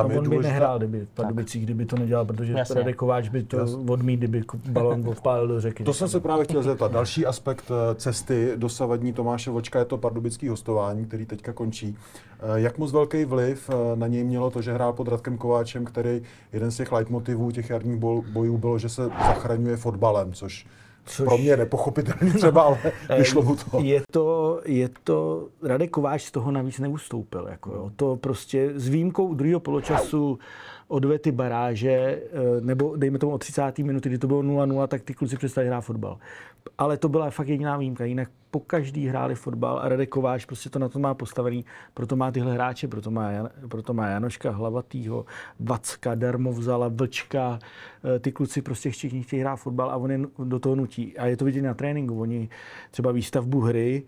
Tam 0.02 0.16
on 0.16 0.28
by 0.30 0.38
nehrál, 0.38 0.78
kdyby 0.78 1.04
v 1.04 1.08
Pardubicích, 1.08 1.64
kdyby 1.64 1.86
to 1.86 1.96
nedělal, 1.96 2.24
protože 2.24 2.54
Radek 2.74 2.96
Kováč 2.96 3.28
by 3.28 3.42
to 3.42 3.58
Jasně. 3.58 3.76
odmít, 3.90 4.16
kdyby 4.16 4.44
balon 4.68 5.08
odpálil 5.08 5.48
do 5.48 5.60
řeky. 5.60 5.84
To 5.84 5.94
jsem 5.94 6.08
se 6.08 6.20
právě 6.20 6.44
chtěl 6.44 6.62
zeptat. 6.62 6.92
Další 6.92 7.26
aspekt 7.26 7.64
eh, 7.70 7.94
cesty 7.94 8.52
dosavadní 8.56 9.12
Tomáše 9.12 9.50
Vočka 9.50 9.78
je 9.78 9.84
to 9.84 9.98
pardubický 9.98 10.48
hostování, 10.48 11.04
který 11.04 11.26
teďka 11.26 11.52
končí. 11.52 11.96
Eh, 12.40 12.60
jak 12.60 12.78
moc 12.78 12.92
velký 12.92 13.24
vliv 13.24 13.70
eh, 13.70 13.96
na 13.96 14.06
něj 14.06 14.24
mělo 14.24 14.50
to, 14.50 14.62
že 14.62 14.72
hrál 14.72 14.92
pod 14.92 15.08
Radkem 15.08 15.38
Kováčem, 15.38 15.84
který 15.84 16.22
jeden 16.52 16.70
z 16.70 16.76
těch 16.76 16.92
leitmotivů 16.92 17.50
těch 17.50 17.70
jarních 17.70 18.00
bojů 18.32 18.58
bylo, 18.58 18.78
že 18.78 18.88
se 18.88 19.04
zachraňuje 19.04 19.76
fotbalem, 19.76 20.32
což 20.32 20.66
Což... 21.06 21.26
Pro 21.26 21.38
mě 21.38 21.56
nepochopitelný 21.56 22.32
třeba, 22.36 22.62
ale 22.62 22.78
vyšlo 23.18 23.42
mu 23.42 23.56
to. 23.56 23.80
Je 23.82 24.02
to, 24.10 24.60
je 24.64 24.88
to, 25.04 25.48
Radek 25.62 25.90
Kováč 25.90 26.22
z 26.22 26.30
toho 26.30 26.50
navíc 26.50 26.78
neustoupil. 26.78 27.46
Jako, 27.50 27.70
jo. 27.70 27.90
To 27.96 28.16
prostě 28.16 28.72
s 28.74 28.88
výjimkou 28.88 29.34
druhého 29.34 29.60
poločasu 29.60 30.38
odvety 30.88 31.32
baráže, 31.32 31.90
eh, 31.90 32.20
nebo 32.60 32.96
dejme 32.96 33.18
tomu 33.18 33.32
o 33.32 33.38
30. 33.38 33.78
minuty, 33.78 34.08
kdy 34.08 34.18
to 34.18 34.26
bylo 34.26 34.42
0-0, 34.42 34.86
tak 34.86 35.02
ty 35.02 35.14
kluci 35.14 35.36
přestali 35.36 35.66
hrát 35.66 35.80
fotbal. 35.80 36.18
Ale 36.78 36.96
to 36.96 37.08
byla 37.08 37.30
fakt 37.30 37.48
jediná 37.48 37.76
výjimka. 37.76 38.04
Jinak 38.04 38.30
po 38.50 38.60
každý 38.60 39.06
hráli 39.06 39.34
fotbal 39.34 39.78
a 39.78 39.88
Radek 39.88 40.08
Kováč 40.08 40.44
prostě 40.44 40.70
to 40.70 40.78
na 40.78 40.88
to 40.88 40.98
má 40.98 41.14
postavený, 41.14 41.64
proto 41.94 42.16
má 42.16 42.30
tyhle 42.30 42.54
hráče, 42.54 42.88
proto 42.88 43.10
má, 43.10 43.30
Jan, 43.30 43.50
proto 43.68 43.94
má 43.94 44.08
Janoška 44.08 44.50
Hlavatýho, 44.50 45.24
Vacka, 45.60 46.14
Darmovzala, 46.14 46.88
Vlčka, 46.88 47.58
eh, 48.04 48.18
ty 48.18 48.32
kluci 48.32 48.62
prostě 48.62 48.90
všichni 48.90 49.22
chtějí 49.22 49.42
hrát 49.42 49.56
fotbal 49.56 49.90
a 49.90 49.96
oni 49.96 50.26
do 50.44 50.58
toho 50.58 50.74
nutí. 50.74 51.18
A 51.18 51.26
je 51.26 51.36
to 51.36 51.44
vidět 51.44 51.62
na 51.62 51.74
tréninku. 51.74 52.20
Oni 52.20 52.48
třeba 52.90 53.12
výstavbu 53.12 53.60
hry 53.60 54.06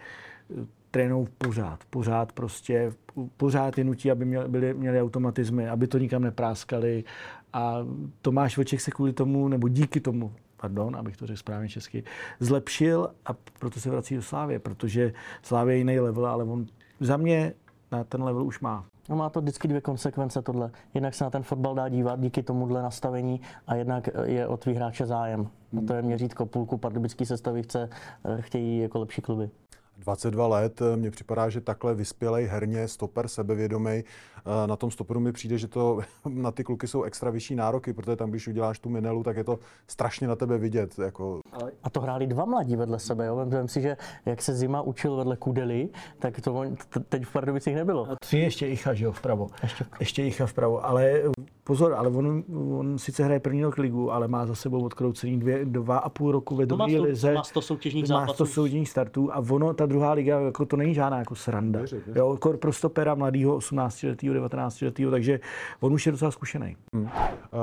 trénou 0.91 1.29
pořád, 1.39 1.85
pořád 1.91 2.33
prostě, 2.33 2.93
pořád 3.37 3.79
je 3.79 3.85
nutí, 3.85 4.11
aby 4.11 4.25
měli, 4.25 4.49
byli, 4.49 4.75
měli 4.75 5.03
automatizmy, 5.03 5.69
aby 5.69 5.87
to 5.87 5.99
nikam 5.99 6.23
nepráskali 6.23 7.05
a 7.53 7.87
Tomáš 8.23 8.57
Vlček 8.57 8.81
se 8.81 8.91
kvůli 8.91 9.13
tomu, 9.13 9.49
nebo 9.49 9.69
díky 9.69 10.01
tomu, 10.01 10.33
pardon, 10.61 10.97
abych 10.97 11.17
to 11.17 11.27
řekl 11.27 11.39
správně 11.39 11.69
česky, 11.69 12.05
zlepšil 12.41 13.11
a 13.27 13.33
proto 13.59 13.81
se 13.81 13.91
vrací 13.91 14.17
do 14.17 14.23
Slávě, 14.23 14.59
protože 14.59 15.13
Slávě 15.43 15.75
je 15.75 15.79
jiný 15.79 16.01
level, 16.01 16.27
ale 16.27 16.45
on 16.45 16.67
za 17.01 17.17
mě 17.17 17.55
na 17.93 18.05
ten 18.05 18.23
level 18.23 18.45
už 18.45 18.61
má. 18.61 18.85
No 19.09 19.17
má 19.17 19.31
to 19.31 19.41
vždycky 19.41 19.69
dvě 19.69 19.81
konsekvence 19.81 20.43
tohle. 20.43 20.71
Jednak 20.95 21.15
se 21.15 21.25
na 21.25 21.31
ten 21.31 21.43
fotbal 21.43 21.75
dá 21.75 21.89
dívat 21.89 22.21
díky 22.21 22.43
tomuhle 22.43 22.83
nastavení 22.83 23.41
a 23.67 23.75
jednak 23.75 24.09
je 24.25 24.47
od 24.47 24.61
tvých 24.61 24.77
hráče 24.77 25.07
zájem. 25.07 25.49
A 25.79 25.87
to 25.87 25.95
je 25.95 26.03
měřítko 26.03 26.47
půlku 26.47 26.79
pardubický 26.79 27.27
sestavy 27.27 27.63
chce, 27.63 27.89
eh, 28.25 28.43
chtějí 28.43 28.79
jako 28.79 28.99
lepší 28.99 29.23
kluby. 29.23 29.51
22 29.99 30.47
let, 30.47 30.83
eh, 30.83 30.97
mně 30.97 31.11
připadá, 31.11 31.49
že 31.49 31.61
takhle 31.61 31.95
vyspělej 31.95 32.47
herně, 32.47 32.89
stoper, 32.89 33.29
sebevědomý. 33.29 33.91
Eh, 33.91 34.67
na 34.67 34.77
tom 34.77 34.91
stoperu 34.91 35.21
mi 35.21 35.33
přijde, 35.33 35.59
že 35.59 35.69
to 35.69 36.01
na 36.29 36.51
ty 36.51 36.65
kluky 36.65 36.89
jsou 36.89 37.03
extra 37.03 37.31
vyšší 37.31 37.55
nároky, 37.55 37.93
protože 37.93 38.17
tam, 38.17 38.31
když 38.31 38.49
uděláš 38.49 38.79
tu 38.79 38.89
minelu, 38.89 39.23
tak 39.23 39.37
je 39.37 39.45
to 39.45 39.59
strašně 39.87 40.29
na 40.29 40.37
tebe 40.37 40.59
vidět. 40.59 40.99
Jako... 40.99 41.41
A 41.83 41.91
to 41.91 42.01
hráli 42.01 42.27
dva 42.27 42.45
mladí 42.45 42.77
vedle 42.77 42.99
sebe. 42.99 43.27
Jo? 43.27 43.47
Vem 43.47 43.69
si, 43.69 43.81
že 43.81 43.97
jak 44.27 44.43
se 44.43 44.55
Zima 44.55 44.83
učil 44.83 45.17
vedle 45.17 45.37
Kudely, 45.37 45.89
tak 46.19 46.41
to 46.41 46.65
teď 47.09 47.25
v 47.25 47.33
Pardubicích 47.33 47.75
nebylo. 47.75 48.11
A 48.11 48.17
tři 48.21 48.39
ještě 48.39 48.69
Icha, 48.69 48.95
že 48.95 49.05
jo, 49.05 49.13
vpravo. 49.13 49.47
Ještě, 49.63 49.85
ještě 50.01 50.27
Icha 50.27 50.47
vpravo, 50.47 50.87
ale 50.87 51.23
pozor, 51.69 51.95
ale 51.95 52.09
on, 52.09 52.45
on 52.79 52.99
sice 52.99 53.25
hraje 53.25 53.41
první 53.41 53.63
rok 53.63 53.79
ligu, 53.79 54.13
ale 54.13 54.29
má 54.29 54.47
za 54.47 54.55
sebou 54.55 54.85
odkroucený 54.85 55.39
dvě, 55.39 55.65
dva 55.65 55.99
a 55.99 56.09
půl 56.09 56.33
roku 56.33 56.57
ve 56.57 56.67
dobré 56.67 57.01
lize. 57.01 57.35
Má 57.35 57.43
100 57.43 57.63
soutěžních 57.63 58.07
zápasů. 58.09 58.27
Má 58.27 58.35
100 58.35 58.47
soutěžních 58.47 58.89
startů 58.89 59.33
a 59.33 59.39
ono, 59.51 59.75
ta 59.75 59.87
druhá 59.89 60.13
liga, 60.13 60.41
jako 60.41 60.67
to 60.67 60.77
není 60.77 60.95
žádná 60.95 61.19
jako 61.19 61.35
sranda. 61.35 61.81
Jo, 62.15 62.37
kor 62.41 62.57
pro 62.57 62.73
stopera 62.73 63.15
mladého 63.15 63.57
18 63.57 64.03
letého, 64.03 64.35
19 64.35 64.81
letého, 64.81 65.11
takže 65.11 65.41
on 65.81 65.93
už 65.93 66.07
je 66.07 66.13
docela 66.13 66.31
zkušený. 66.31 66.77
Hmm. 66.95 67.05
Uh, 67.05 67.11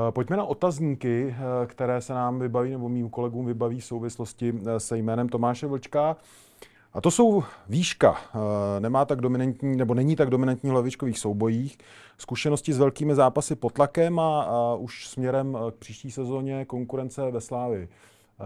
pojďme 0.09 0.37
na 0.37 0.43
otazníky, 0.43 1.35
eh, 1.37 1.65
které 1.67 2.01
se 2.01 2.13
nám 2.13 2.39
vybaví, 2.39 2.71
nebo 2.71 2.89
mým 2.89 3.09
kolegům 3.09 3.45
vybaví 3.45 3.79
v 3.79 3.85
souvislosti 3.85 4.53
eh, 4.65 4.79
se 4.79 4.97
jménem 4.97 5.29
Tomáše 5.29 5.67
Vlčka. 5.67 6.17
A 6.93 7.01
to 7.01 7.11
jsou 7.11 7.43
výška. 7.69 8.15
Nemá 8.79 9.05
tak 9.05 9.21
dominantní, 9.21 9.75
nebo 9.75 9.93
není 9.93 10.15
tak 10.15 10.29
dominantní 10.29 10.69
v 10.69 10.73
hlavičkových 10.73 11.19
soubojích. 11.19 11.77
Zkušenosti 12.17 12.73
s 12.73 12.77
velkými 12.77 13.15
zápasy 13.15 13.55
pod 13.55 13.73
tlakem 13.73 14.19
a, 14.19 14.41
a 14.41 14.75
už 14.75 15.07
směrem 15.07 15.57
k 15.71 15.75
příští 15.75 16.11
sezóně 16.11 16.65
konkurence 16.65 17.31
ve 17.31 17.41
Slávi. 17.41 17.87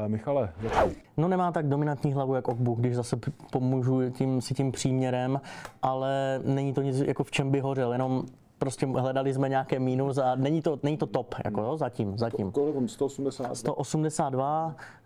Michale, 0.07 0.53
začni. 0.61 0.95
No 1.17 1.27
nemá 1.27 1.51
tak 1.51 1.67
dominantní 1.67 2.13
hlavu 2.13 2.35
jak 2.35 2.47
Okbu, 2.47 2.73
když 2.75 2.95
zase 2.95 3.17
pomůžu 3.51 4.09
tím, 4.09 4.41
si 4.41 4.53
tím 4.53 4.71
příměrem, 4.71 5.41
ale 5.81 6.41
není 6.45 6.73
to 6.73 6.81
nic, 6.81 6.99
jako 6.99 7.23
v 7.23 7.31
čem 7.31 7.51
by 7.51 7.59
hořel, 7.59 7.91
jenom 7.91 8.23
prostě 8.57 8.85
hledali 8.85 9.33
jsme 9.33 9.49
nějaké 9.49 9.79
mínus 9.79 10.17
a 10.17 10.35
není 10.35 10.61
to, 10.61 10.79
není 10.83 10.97
to 10.97 11.05
top, 11.05 11.35
jako 11.45 11.61
jo, 11.61 11.77
zatím, 11.77 12.17
zatím. 12.17 12.51
Kolik 12.51 12.75
182? 12.89 13.55
182, 13.55 14.75
Eh, 14.75 14.98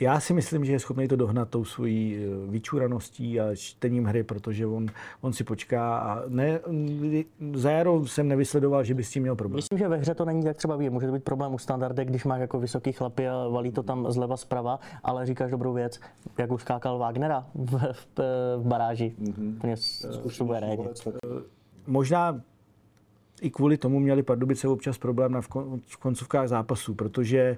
já 0.00 0.20
si 0.20 0.34
myslím, 0.34 0.64
že 0.64 0.72
je 0.72 0.78
schopný 0.78 1.08
to 1.08 1.16
dohnat 1.16 1.48
tou 1.48 1.64
svojí 1.64 2.16
eh, 2.16 2.50
vyčuraností 2.50 3.40
a 3.40 3.54
čtením 3.54 4.04
hry, 4.04 4.22
protože 4.22 4.66
on, 4.66 4.86
on 5.20 5.32
si 5.32 5.44
počká 5.44 5.98
a 5.98 6.22
ne, 6.28 6.60
za 7.54 7.70
jaro 7.70 8.06
jsem 8.06 8.28
nevysledoval, 8.28 8.84
že 8.84 8.94
by 8.94 9.04
s 9.04 9.10
tím 9.10 9.22
měl 9.22 9.36
problém. 9.36 9.56
Myslím, 9.56 9.78
že 9.78 9.88
ve 9.88 9.96
hře 9.96 10.14
to 10.14 10.24
není 10.24 10.44
tak 10.44 10.56
třeba 10.56 10.76
ví. 10.76 10.90
Může 10.90 11.06
to 11.06 11.12
být 11.12 11.24
problém 11.24 11.54
u 11.54 11.58
standarde, 11.58 12.04
když 12.04 12.24
má 12.24 12.36
jako 12.36 12.58
vysoký 12.58 12.92
chlapy 12.92 13.28
a 13.28 13.48
valí 13.48 13.72
to 13.72 13.82
tam 13.82 14.12
zleva 14.12 14.36
zprava, 14.36 14.80
ale 15.04 15.26
říkáš 15.26 15.50
dobrou 15.50 15.72
věc, 15.72 16.00
jak 16.38 16.52
už 16.52 16.62
skákal 16.62 16.98
Wagnera 16.98 17.46
v, 17.54 17.92
v, 17.92 18.06
v 18.56 18.66
baráži. 18.66 19.14
Mm-hmm. 19.22 19.58
Možná 21.86 22.40
i 23.40 23.50
kvůli 23.50 23.76
tomu 23.76 24.00
měli 24.00 24.22
Pardubice 24.22 24.68
občas 24.68 24.98
problém 24.98 25.32
na 25.32 25.40
v 25.86 25.96
koncovkách 25.98 26.48
zápasů, 26.48 26.94
protože 26.94 27.56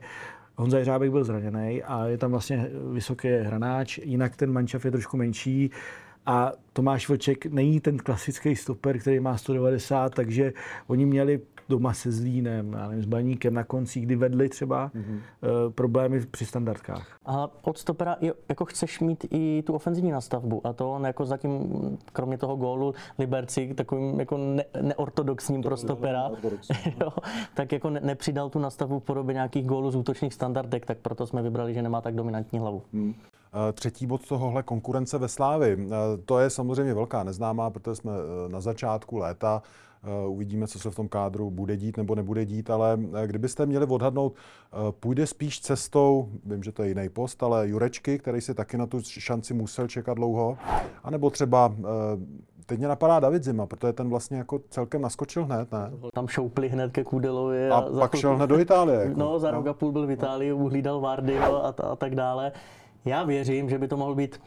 Honza 0.57 0.79
Jeřábek 0.79 1.11
byl 1.11 1.25
zraněný 1.25 1.83
a 1.83 2.07
je 2.07 2.19
tam 2.19 2.31
vlastně 2.31 2.71
vysoký 2.93 3.29
hranáč, 3.29 3.99
jinak 3.99 4.37
ten 4.37 4.53
mančav 4.53 4.85
je 4.85 4.91
trošku 4.91 5.17
menší 5.17 5.71
a 6.27 6.53
Tomáš 6.73 7.09
Vlček 7.09 7.47
není 7.47 7.81
ten 7.81 7.99
klasický 7.99 8.57
stoper, 8.57 8.99
který 8.99 9.21
má 9.21 9.37
190, 9.37 10.15
takže 10.15 10.53
oni 10.87 11.07
měli 11.07 11.41
doma 11.69 11.95
se 11.95 12.13
Zlínem, 12.13 12.73
já 12.73 12.89
nevím, 12.89 13.03
s 13.03 13.07
Baníkem 13.07 13.55
na 13.55 13.65
konci, 13.65 14.01
kdy 14.01 14.17
vedli 14.17 14.49
třeba 14.49 14.89
mm-hmm. 14.89 15.15
uh, 15.17 15.73
problémy 15.73 16.27
při 16.27 16.47
standardkách. 16.47 17.19
A 17.27 17.51
od 17.63 17.79
stopera 17.79 18.17
jako 18.49 18.65
chceš 18.65 19.01
mít 19.01 19.27
i 19.31 19.63
tu 19.67 19.73
ofenzivní 19.73 20.11
nastavbu 20.11 20.67
a 20.67 20.73
to 20.73 20.93
on 20.93 21.05
jako 21.05 21.25
zatím, 21.25 21.69
kromě 22.13 22.39
toho 22.39 22.57
gólu 22.57 22.95
Liberci, 23.19 23.75
takovým 23.75 24.21
jako 24.21 24.39
ne, 24.39 24.65
neortodoxním 24.83 25.63
to 25.63 25.69
pro 25.69 25.77
stopera, 25.77 26.31
jo, 27.01 27.13
tak 27.55 27.73
jako 27.73 27.91
ne, 27.91 28.01
nepřidal 28.01 28.51
tu 28.51 28.59
nastavbu 28.59 28.99
v 28.99 29.05
podobě 29.05 29.35
nějakých 29.35 29.67
gólů 29.67 29.91
z 29.91 29.97
útočných 29.97 30.35
standardek, 30.35 30.87
tak 30.87 30.99
proto 30.99 31.27
jsme 31.27 31.43
vybrali, 31.43 31.75
že 31.75 31.83
nemá 31.83 32.01
tak 32.01 32.15
dominantní 32.15 32.59
hlavu. 32.59 32.83
Hmm. 32.93 33.15
Třetí 33.73 34.07
bod 34.07 34.29
tohohle 34.29 34.63
konkurence 34.63 35.19
ve 35.19 35.29
Slávi. 35.29 35.89
To 36.25 36.39
je 36.39 36.51
samozřejmě 36.51 36.95
velká 36.95 37.25
neznámá, 37.25 37.71
protože 37.71 37.95
jsme 37.95 38.13
na 38.49 38.61
začátku 38.61 39.17
léta. 39.17 39.63
Eh, 40.05 40.29
uvidíme, 40.29 40.67
co 40.67 40.79
se 40.79 40.91
v 40.91 40.95
tom 40.95 41.09
kádru 41.09 41.51
bude 41.51 41.77
dít 41.77 41.97
nebo 41.97 42.15
nebude 42.15 42.45
dít, 42.45 42.71
ale 42.71 42.99
eh, 43.23 43.27
kdybyste 43.27 43.67
měli 43.67 43.87
odhadnout, 43.87 44.35
eh, 44.35 44.77
půjde 44.91 45.27
spíš 45.27 45.61
cestou, 45.61 46.29
vím, 46.45 46.63
že 46.63 46.73
to 46.73 46.83
je 46.83 46.89
jiný 46.89 47.09
post, 47.09 47.43
ale 47.43 47.69
Jurečky, 47.69 48.19
který 48.19 48.41
si 48.41 48.55
taky 48.55 48.77
na 48.77 48.87
tu 48.87 49.01
šanci 49.03 49.55
musel 49.55 49.89
čekat 49.89 50.15
dlouho, 50.15 50.59
anebo 51.05 51.31
třeba 51.31 51.75
Teď 52.69 52.79
mě 52.79 52.89
napadá 52.89 53.21
David 53.21 53.45
Zima, 53.45 53.67
protože 53.67 53.93
ten 53.93 54.09
vlastně 54.09 54.39
jako 54.39 54.61
celkem 54.71 55.03
naskočil 55.03 55.45
hned, 55.45 55.73
ne? 55.73 55.91
Tam 56.15 56.29
šoupli 56.29 56.69
hned 56.69 56.93
ke 56.93 57.05
Kudelovi. 57.05 57.71
A, 57.71 57.77
a 57.77 57.99
pak 57.99 58.17
šel 58.17 58.37
hned 58.37 58.47
do 58.47 58.59
Itálie. 58.59 59.01
Jako. 59.05 59.21
No, 59.21 59.39
za 59.39 59.51
rok 59.51 59.67
a 59.67 59.73
půl 59.73 59.93
byl 59.93 60.07
v 60.07 60.11
Itálii, 60.11 60.53
uhlídal 60.53 61.01
Vardy 61.01 61.39
a, 61.39 61.47
a 61.91 61.97
tak 61.97 62.15
dále. 62.15 62.53
Já 63.05 63.25
věřím, 63.25 63.71
že 63.71 63.79
by 63.79 63.89
to 63.89 63.97
mohl 63.97 64.15
být 64.15 64.41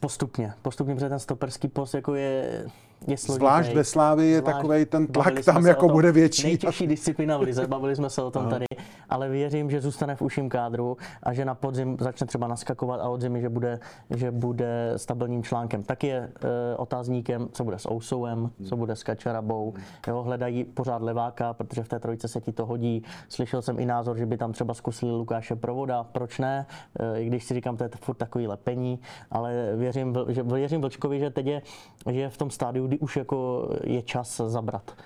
postupně. 0.00 0.52
Postupně, 0.62 0.94
protože 0.94 1.08
ten 1.08 1.18
stoperský 1.18 1.68
post 1.68 1.94
jako 1.94 2.14
je 2.14 2.66
je 3.06 3.16
složitý. 3.16 3.38
Zvlášť 3.38 3.72
ve 3.74 3.84
Slávii 3.84 4.32
je 4.32 4.42
takový 4.42 4.84
ten 4.84 5.06
tlak 5.06 5.44
tam 5.44 5.66
jako 5.66 5.88
bude 5.88 6.12
větší. 6.12 6.46
Nejtěžší 6.46 6.86
disciplína 6.86 7.36
v 7.36 7.40
lize, 7.40 7.66
bavili 7.66 7.96
jsme 7.96 8.10
se 8.10 8.22
o 8.22 8.30
tom 8.30 8.48
tady, 8.48 8.64
ale 9.10 9.28
věřím, 9.28 9.70
že 9.70 9.80
zůstane 9.80 10.16
v 10.16 10.22
uším 10.22 10.48
kádru 10.48 10.96
a 11.22 11.32
že 11.32 11.44
na 11.44 11.54
podzim 11.54 11.96
začne 12.00 12.26
třeba 12.26 12.48
naskakovat 12.48 13.00
a 13.00 13.08
od 13.08 13.20
zimy, 13.20 13.40
že 13.40 13.48
bude, 13.48 13.80
že 14.10 14.30
bude 14.30 14.92
stabilním 14.96 15.42
článkem. 15.42 15.82
Tak 15.82 16.04
je 16.04 16.16
e, 16.16 16.30
otázníkem, 16.76 17.48
co 17.52 17.64
bude 17.64 17.78
s 17.78 17.90
Ousouem, 17.90 18.50
co 18.68 18.76
bude 18.76 18.96
s 18.96 19.02
Kačarabou. 19.02 19.74
Jo, 20.06 20.22
hledají 20.22 20.64
pořád 20.64 21.02
leváka, 21.02 21.52
protože 21.52 21.82
v 21.82 21.88
té 21.88 21.98
trojice 21.98 22.28
se 22.28 22.40
ti 22.40 22.52
to 22.52 22.66
hodí. 22.66 23.02
Slyšel 23.28 23.62
jsem 23.62 23.78
i 23.78 23.86
názor, 23.86 24.16
že 24.16 24.26
by 24.26 24.36
tam 24.36 24.52
třeba 24.52 24.74
zkusili 24.74 25.12
Lukáše 25.12 25.56
Provoda. 25.56 26.04
Proč 26.04 26.38
ne? 26.38 26.66
E, 27.00 27.20
I 27.20 27.26
když 27.26 27.44
si 27.44 27.54
říkám, 27.54 27.76
to 27.76 27.84
je 27.84 27.90
furt 28.00 28.16
takový 28.16 28.46
lepení, 28.46 29.00
ale 29.30 29.72
věřím, 29.76 30.14
že, 30.28 30.42
věřím 30.42 30.80
Vlčkovi, 30.80 31.18
že 31.20 31.30
teď 31.30 31.46
je, 31.46 31.62
že 32.10 32.20
je 32.20 32.28
v 32.28 32.36
tom 32.36 32.50
stádiu, 32.50 32.86
kdy 32.94 32.98
už 33.00 33.16
jako 33.16 33.68
je 33.84 34.02
čas 34.02 34.40
zabrat. 34.46 34.96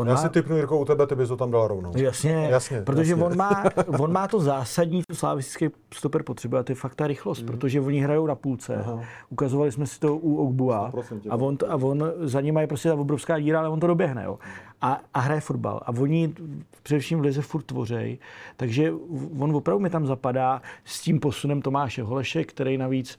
On 0.00 0.08
Já 0.08 0.14
má... 0.14 0.20
si 0.20 0.28
typnu, 0.28 0.56
Jirko, 0.56 0.78
u 0.78 0.84
tebe, 0.84 1.06
ty 1.06 1.14
bys 1.14 1.28
to 1.28 1.36
tam 1.36 1.50
dal 1.50 1.68
rovnou. 1.68 1.92
Jasně, 1.96 2.48
jasně 2.50 2.82
protože 2.82 3.12
jasně. 3.12 3.24
On, 3.24 3.36
má, 3.36 3.64
on 3.98 4.12
má 4.12 4.28
to 4.28 4.40
zásadní, 4.40 5.02
co 5.10 5.16
slavistický 5.16 5.68
stoper 5.94 6.22
potřebuje, 6.22 6.60
a 6.60 6.62
to 6.62 6.72
je 6.72 6.76
fakt 6.76 6.94
ta 6.94 7.06
rychlost, 7.06 7.40
mm. 7.40 7.46
protože 7.46 7.80
oni 7.80 8.00
hrajou 8.00 8.26
na 8.26 8.34
půlce. 8.34 8.76
Aha. 8.76 9.00
Ukazovali 9.30 9.72
jsme 9.72 9.86
si 9.86 10.00
to 10.00 10.16
u 10.16 10.36
Ogbua 10.36 10.92
a 11.30 11.36
on, 11.36 11.58
a 11.68 11.74
on 11.76 12.12
za 12.20 12.40
ním 12.40 12.56
je 12.56 12.66
prostě 12.66 12.88
ta 12.88 12.94
obrovská 12.94 13.38
díra, 13.38 13.58
ale 13.58 13.68
on 13.68 13.80
to 13.80 13.86
doběhne. 13.86 14.24
Jo. 14.24 14.38
A, 14.80 15.00
a 15.14 15.20
hraje 15.20 15.40
fotbal. 15.40 15.80
A 15.86 15.88
oni 15.88 16.34
především 16.82 17.18
v 17.18 17.22
lize 17.22 17.42
furt 17.42 17.62
tvořej, 17.62 18.18
takže 18.56 18.92
on 19.38 19.56
opravdu 19.56 19.80
mi 19.82 19.90
tam 19.90 20.06
zapadá 20.06 20.62
s 20.84 21.00
tím 21.00 21.20
posunem 21.20 21.62
Tomáše 21.62 22.02
Holeše, 22.02 22.44
který 22.44 22.78
navíc 22.78 23.18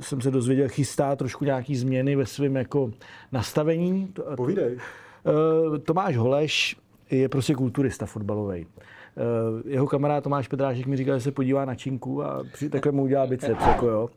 jsem 0.00 0.20
se 0.20 0.30
dozvěděl, 0.30 0.68
chystá 0.68 1.16
trošku 1.16 1.44
nějaký 1.44 1.76
změny 1.76 2.16
ve 2.16 2.26
svém 2.26 2.56
jako 2.56 2.90
nastavení. 3.32 4.12
Povídej. 4.36 4.78
Eh, 5.26 5.78
Tomáš 5.78 6.16
Holeš 6.16 6.76
je 7.10 7.28
prostě 7.28 7.54
kulturista 7.54 8.06
fotbalový. 8.06 8.66
jeho 9.66 9.86
kamarád 9.86 10.24
Tomáš 10.24 10.48
Petrášek 10.48 10.86
mi 10.86 10.96
říkal, 10.96 11.14
že 11.18 11.20
se 11.20 11.32
podívá 11.32 11.64
na 11.64 11.74
činku 11.74 12.22
a 12.24 12.44
při 12.52 12.70
takhle 12.70 12.92
mu 12.92 13.02
udělá 13.02 13.26
biceps. 13.26 13.66
Jako 13.66 13.86
jo. 13.88 14.08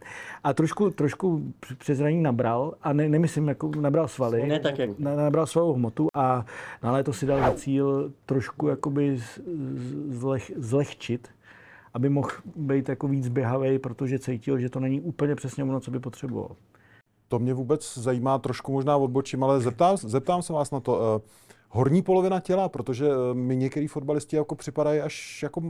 A 0.44 0.54
trošku, 0.54 0.90
trošku 0.90 1.54
přes 1.78 2.00
raní 2.00 2.22
nabral, 2.22 2.74
a 2.84 2.94
ne, 2.94 3.10
nemyslím, 3.10 3.48
jako 3.48 3.72
nabral 3.82 4.08
svaly, 4.08 4.48
Ne 4.48 4.60
tak, 4.60 4.80
jak- 4.80 5.00
na- 5.00 5.16
nabral 5.16 5.46
svou 5.46 5.74
hmotu 5.74 6.08
a 6.14 6.46
na 6.84 6.92
léto 6.92 7.14
si 7.14 7.26
dal 7.26 7.40
za 7.40 7.52
cíl 7.52 8.12
trošku 8.26 8.68
jakoby 8.68 9.20
zleh, 10.10 10.52
zlehčit, 10.56 11.28
aby 11.94 12.10
mohl 12.10 12.30
být 12.56 12.90
jako 12.90 13.08
víc 13.08 13.28
běhavý, 13.28 13.80
protože 13.80 14.20
cítil, 14.20 14.60
že 14.60 14.70
to 14.70 14.80
není 14.80 15.02
úplně 15.02 15.36
přesně 15.36 15.64
ono, 15.64 15.80
co 15.80 15.92
by 15.92 16.00
potřeboval. 16.00 16.50
To 17.28 17.40
mě 17.40 17.54
vůbec 17.54 17.98
zajímá, 17.98 18.40
trošku 18.40 18.72
možná 18.72 18.98
odbočím, 18.98 19.44
ale 19.44 19.62
zeptám, 19.62 19.98
zeptám 19.98 20.42
se 20.42 20.54
vás 20.54 20.72
na 20.72 20.80
to. 20.80 21.22
Horní 21.78 22.02
polovina 22.02 22.40
těla, 22.40 22.70
protože 22.70 23.08
eh, 23.08 23.34
mi 23.34 23.56
některý 23.56 23.88
fotbalisti 23.88 24.36
jako 24.36 24.56
připadají 24.56 25.00
až, 25.02 25.44
jako, 25.44 25.62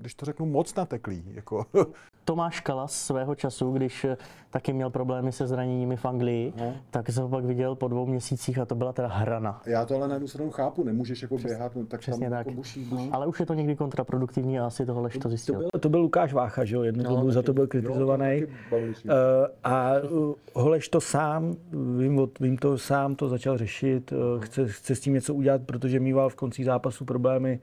když 0.00 0.14
to 0.14 0.26
řeknu, 0.26 0.46
moc 0.46 0.74
nateklí. 0.74 1.24
Jako. 1.34 1.64
Tomáš 2.24 2.60
Kalas 2.60 2.92
svého 2.92 3.34
času, 3.34 3.72
když 3.72 4.04
eh, 4.04 4.16
taky 4.50 4.72
měl 4.72 4.90
problémy 4.90 5.32
se 5.32 5.46
zraněními 5.46 5.96
v 5.96 6.04
Anglii, 6.04 6.52
tak 6.90 7.10
jsem 7.10 7.22
ho 7.22 7.28
pak 7.28 7.44
viděl 7.44 7.74
po 7.74 7.88
dvou 7.88 8.06
měsících 8.06 8.58
a 8.58 8.64
to 8.64 8.74
byla 8.74 8.92
teda 8.92 9.08
hrana. 9.08 9.62
Já 9.66 9.84
to 9.86 9.94
ale 9.96 10.08
na 10.08 10.14
jednu 10.14 10.28
stranu 10.28 10.50
chápu, 10.50 10.84
nemůžeš 10.84 11.22
jako 11.22 11.36
běhat, 11.38 11.76
no, 11.76 11.86
tak 11.86 12.00
Přesně 12.00 12.30
tam 12.30 12.38
tak. 12.38 12.46
jako 12.46 12.56
buší, 12.56 12.84
buší. 12.84 13.08
Ale 13.12 13.26
už 13.26 13.40
je 13.40 13.46
to 13.46 13.54
někdy 13.54 13.76
kontraproduktivní 13.76 14.58
a 14.60 14.66
asi 14.66 14.86
tohle 14.86 15.10
to 15.10 15.18
To 15.18 15.28
zjistil. 15.28 15.58
byl, 15.58 15.68
to 15.80 15.88
byl 15.88 16.00
Lukáš 16.00 16.32
Vácha, 16.32 16.64
že 16.64 16.76
jo, 16.76 16.82
jednu 16.82 17.04
dobu 17.04 17.30
za 17.30 17.42
to 17.42 17.52
byl 17.52 17.66
kritizovaný. 17.66 18.42
bavili 18.70 18.94
jsme. 18.94 19.14
Eh, 19.14 19.48
A 19.64 19.90
uh, 20.10 20.34
Holeš 20.54 20.88
to 20.88 21.00
sám, 21.00 21.54
vím, 21.98 22.18
od- 22.18 22.38
vím 22.38 22.58
to 22.58 22.78
sám, 22.78 23.14
to 23.14 23.28
začal 23.28 23.58
řešit, 23.58 24.12
eh, 24.12 24.46
chce, 24.46 24.68
chce 24.68 24.94
s 24.94 25.00
tím 25.00 25.14
něco 25.14 25.34
udělat, 25.34 25.53
protože 25.62 26.00
mýval 26.00 26.28
v 26.28 26.34
konci 26.34 26.64
zápasu 26.64 27.04
problémy, 27.04 27.60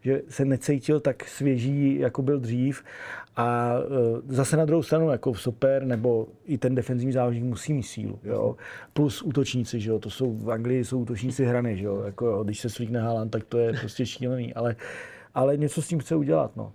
že 0.00 0.22
se 0.28 0.44
necítil 0.44 1.00
tak 1.00 1.28
svěží, 1.28 1.98
jako 1.98 2.22
byl 2.22 2.40
dřív. 2.40 2.84
A 3.36 3.74
eh, 3.78 4.20
zase 4.28 4.56
na 4.56 4.64
druhou 4.64 4.82
stranu, 4.82 5.10
jako 5.10 5.34
super, 5.34 5.84
nebo 5.84 6.26
i 6.44 6.58
ten 6.58 6.74
defenzivní 6.74 7.12
záložník 7.12 7.44
musí 7.44 7.72
mít 7.72 7.82
sílu. 7.82 8.18
Jo? 8.24 8.56
Plus 8.92 9.22
útočníci, 9.22 9.80
že 9.80 9.90
jo? 9.90 9.98
to 9.98 10.10
jsou 10.10 10.32
v 10.32 10.50
Anglii 10.50 10.84
jsou 10.84 10.98
útočníci 10.98 11.44
hrany, 11.44 11.76
že 11.76 11.84
jo? 11.84 12.02
Jako, 12.02 12.26
jo, 12.26 12.44
když 12.44 12.60
se 12.60 12.70
svlíkne 12.70 13.00
Haaland, 13.00 13.30
tak 13.30 13.44
to 13.44 13.58
je 13.58 13.72
prostě 13.72 14.06
šílený. 14.06 14.54
Ale, 14.54 14.76
ale 15.34 15.56
něco 15.56 15.82
s 15.82 15.88
tím 15.88 15.98
chce 15.98 16.16
udělat. 16.16 16.56
No. 16.56 16.72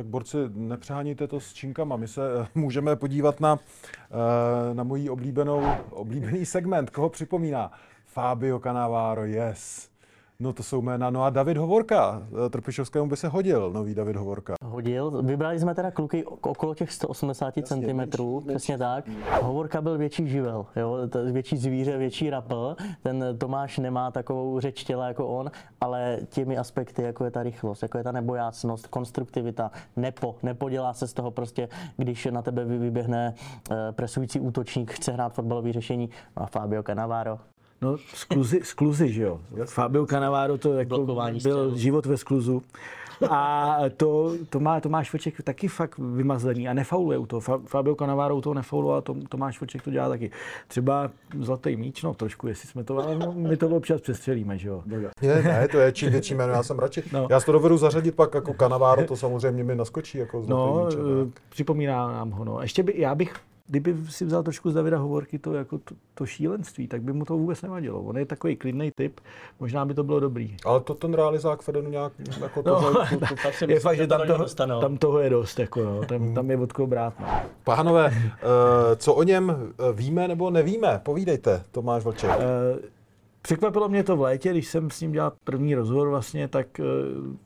Tak 0.00 0.06
borci, 0.06 0.36
nepřeháníte 0.54 1.26
to 1.26 1.40
s 1.40 1.52
činkama. 1.52 1.96
My 1.96 2.08
se 2.08 2.22
eh, 2.42 2.46
můžeme 2.54 2.96
podívat 2.96 3.40
na, 3.40 3.58
eh, 4.10 4.74
na 4.74 4.82
můj 4.82 5.10
oblíbenou, 5.10 5.62
oblíbený 5.90 6.46
segment. 6.46 6.90
Koho 6.90 7.08
připomíná? 7.08 7.72
Fabio 8.14 8.58
Cannavaro, 8.58 9.24
yes. 9.24 9.90
No 10.42 10.52
to 10.52 10.62
jsou 10.62 10.82
jména. 10.82 11.10
No 11.10 11.24
a 11.24 11.30
David 11.30 11.56
Hovorka. 11.56 12.22
Eh, 12.46 12.50
Trpišovskému 12.50 13.08
by 13.08 13.16
se 13.16 13.28
hodil 13.28 13.70
nový 13.72 13.94
David 13.94 14.16
Hovorka. 14.16 14.54
Hodil. 14.64 15.22
Vybrali 15.22 15.60
jsme 15.60 15.74
teda 15.74 15.90
kluky 15.90 16.24
ok- 16.24 16.50
okolo 16.50 16.74
těch 16.74 16.92
180 16.92 17.54
cm, 17.62 18.00
přesně 18.48 18.78
tak. 18.78 19.04
Hovorka 19.42 19.80
byl 19.80 19.98
větší 19.98 20.28
živel, 20.28 20.66
jo? 20.76 20.96
větší 21.32 21.56
zvíře, 21.56 21.98
větší 21.98 22.30
rapl. 22.30 22.76
Ten 23.02 23.24
Tomáš 23.38 23.78
nemá 23.78 24.10
takovou 24.10 24.60
řeč 24.60 24.84
těla 24.84 25.08
jako 25.08 25.26
on, 25.28 25.50
ale 25.80 26.18
těmi 26.28 26.58
aspekty, 26.58 27.02
jako 27.02 27.24
je 27.24 27.30
ta 27.30 27.42
rychlost, 27.42 27.82
jako 27.82 27.98
je 27.98 28.04
ta 28.04 28.12
nebojácnost, 28.12 28.86
konstruktivita, 28.86 29.70
nepo, 29.96 30.36
nepodělá 30.42 30.92
se 30.92 31.06
z 31.08 31.12
toho 31.12 31.30
prostě, 31.30 31.68
když 31.96 32.28
na 32.30 32.42
tebe 32.42 32.64
vy- 32.64 32.78
vyběhne 32.78 33.34
eh, 33.70 33.74
presující 33.92 34.40
útočník, 34.40 34.92
chce 34.92 35.12
hrát 35.12 35.32
fotbalové 35.32 35.72
řešení. 35.72 36.10
No 36.36 36.42
a 36.42 36.46
Fabio 36.46 36.82
Cannavaro, 36.82 37.38
No, 37.82 37.96
skluzy, 38.14 38.60
skluzy 38.62 39.12
že 39.12 39.22
jo. 39.22 39.40
Fabio 39.64 40.06
Cannavaro 40.06 40.58
to 40.58 40.72
jako 40.72 40.88
Blokování 40.96 41.40
byl 41.42 41.76
život 41.76 42.06
ve 42.06 42.16
skluzu. 42.16 42.62
A 43.30 43.76
to, 43.96 44.32
to 44.50 44.60
má 44.60 44.80
Tomáš 44.80 45.12
Vlček 45.12 45.42
taky 45.42 45.68
fakt 45.68 45.98
vymazaný 45.98 46.68
a 46.68 46.72
nefauluje 46.74 47.18
u 47.18 47.26
toho. 47.26 47.40
Fa- 47.40 47.60
Fabio 47.66 47.94
Cannavaro 47.94 48.36
u 48.36 48.40
toho 48.40 48.54
nefauloval, 48.54 49.02
to, 49.02 49.16
Tomáš 49.28 49.60
Vlček 49.60 49.82
to 49.82 49.90
dělá 49.90 50.08
taky. 50.08 50.30
Třeba 50.68 51.10
zlatý 51.40 51.76
míč, 51.76 52.02
no 52.02 52.14
trošku, 52.14 52.48
jestli 52.48 52.68
jsme 52.68 52.84
to, 52.84 52.98
ale 52.98 53.18
no, 53.18 53.32
my 53.36 53.56
to 53.56 53.68
občas 53.68 54.00
přestřelíme, 54.00 54.58
že 54.58 54.68
jo. 54.68 54.82
Ne, 55.22 55.42
ne, 55.42 55.68
to 55.68 55.78
je 55.78 55.92
čím 55.92 56.10
větší 56.10 56.34
jméno, 56.34 56.52
já 56.52 56.62
jsem 56.62 56.78
radši. 56.78 57.02
No. 57.12 57.26
Já 57.30 57.40
si 57.40 57.46
to 57.46 57.52
dovedu 57.52 57.76
zařadit 57.76 58.14
pak 58.14 58.34
jako 58.34 58.54
Cannavaro, 58.54 59.04
to 59.06 59.16
samozřejmě 59.16 59.64
mi 59.64 59.74
naskočí 59.74 60.18
jako 60.18 60.42
zlatý 60.42 60.50
No, 60.50 60.84
míč, 60.86 60.94
eh, 60.94 61.40
připomíná 61.48 62.12
nám 62.12 62.30
ho. 62.30 62.44
No. 62.44 62.62
Ještě 62.62 62.82
by, 62.82 62.94
já 62.96 63.14
bych, 63.14 63.34
kdyby 63.70 63.96
si 64.08 64.24
vzal 64.24 64.42
trošku 64.42 64.70
z 64.70 64.74
Davida 64.74 64.98
Hovorky 64.98 65.38
to, 65.38 65.54
jako 65.54 65.78
to, 65.78 65.94
to 66.14 66.26
šílenství, 66.26 66.88
tak 66.88 67.02
by 67.02 67.12
mu 67.12 67.24
to 67.24 67.36
vůbec 67.36 67.62
nevadilo. 67.62 68.02
On 68.02 68.18
je 68.18 68.26
takový 68.26 68.56
klidný 68.56 68.90
typ, 68.96 69.20
možná 69.60 69.84
by 69.84 69.94
to 69.94 70.04
bylo 70.04 70.20
dobrý. 70.20 70.56
Ale 70.64 70.80
to 70.80 70.94
ten 70.94 71.14
realizák 71.14 71.62
Fedenu 71.62 71.90
nějak 71.90 72.12
jako 72.40 72.62
No, 72.66 72.80
tohle, 72.80 73.08
to, 73.18 73.26
to, 73.66 73.70
je 73.72 73.80
fakt, 73.80 73.96
že 73.96 74.06
tam 74.06 74.20
toho, 74.26 74.46
tam 74.80 74.96
toho 74.96 75.18
je 75.18 75.30
dost, 75.30 75.58
jako, 75.58 75.84
no. 75.84 76.00
tam, 76.06 76.34
tam 76.34 76.50
je 76.50 76.56
od 76.56 76.72
koho 76.72 76.86
brát. 76.86 77.14
No. 77.20 77.26
Pánové, 77.64 78.12
eh, 78.14 78.96
co 78.96 79.14
o 79.14 79.22
něm 79.22 79.50
eh, 79.50 79.92
víme 79.92 80.28
nebo 80.28 80.50
nevíme? 80.50 81.00
Povídejte, 81.02 81.62
Tomáš 81.70 82.04
Vlček. 82.04 82.30
Eh, 82.30 83.00
Překvapilo 83.42 83.88
mě 83.88 84.04
to 84.04 84.16
v 84.16 84.20
létě, 84.20 84.50
když 84.50 84.68
jsem 84.68 84.90
s 84.90 85.00
ním 85.00 85.12
dělal 85.12 85.32
první 85.44 85.74
rozhovor 85.74 86.08
vlastně, 86.08 86.48
tak 86.48 86.80
eh, 86.80 86.82
m- 87.16 87.38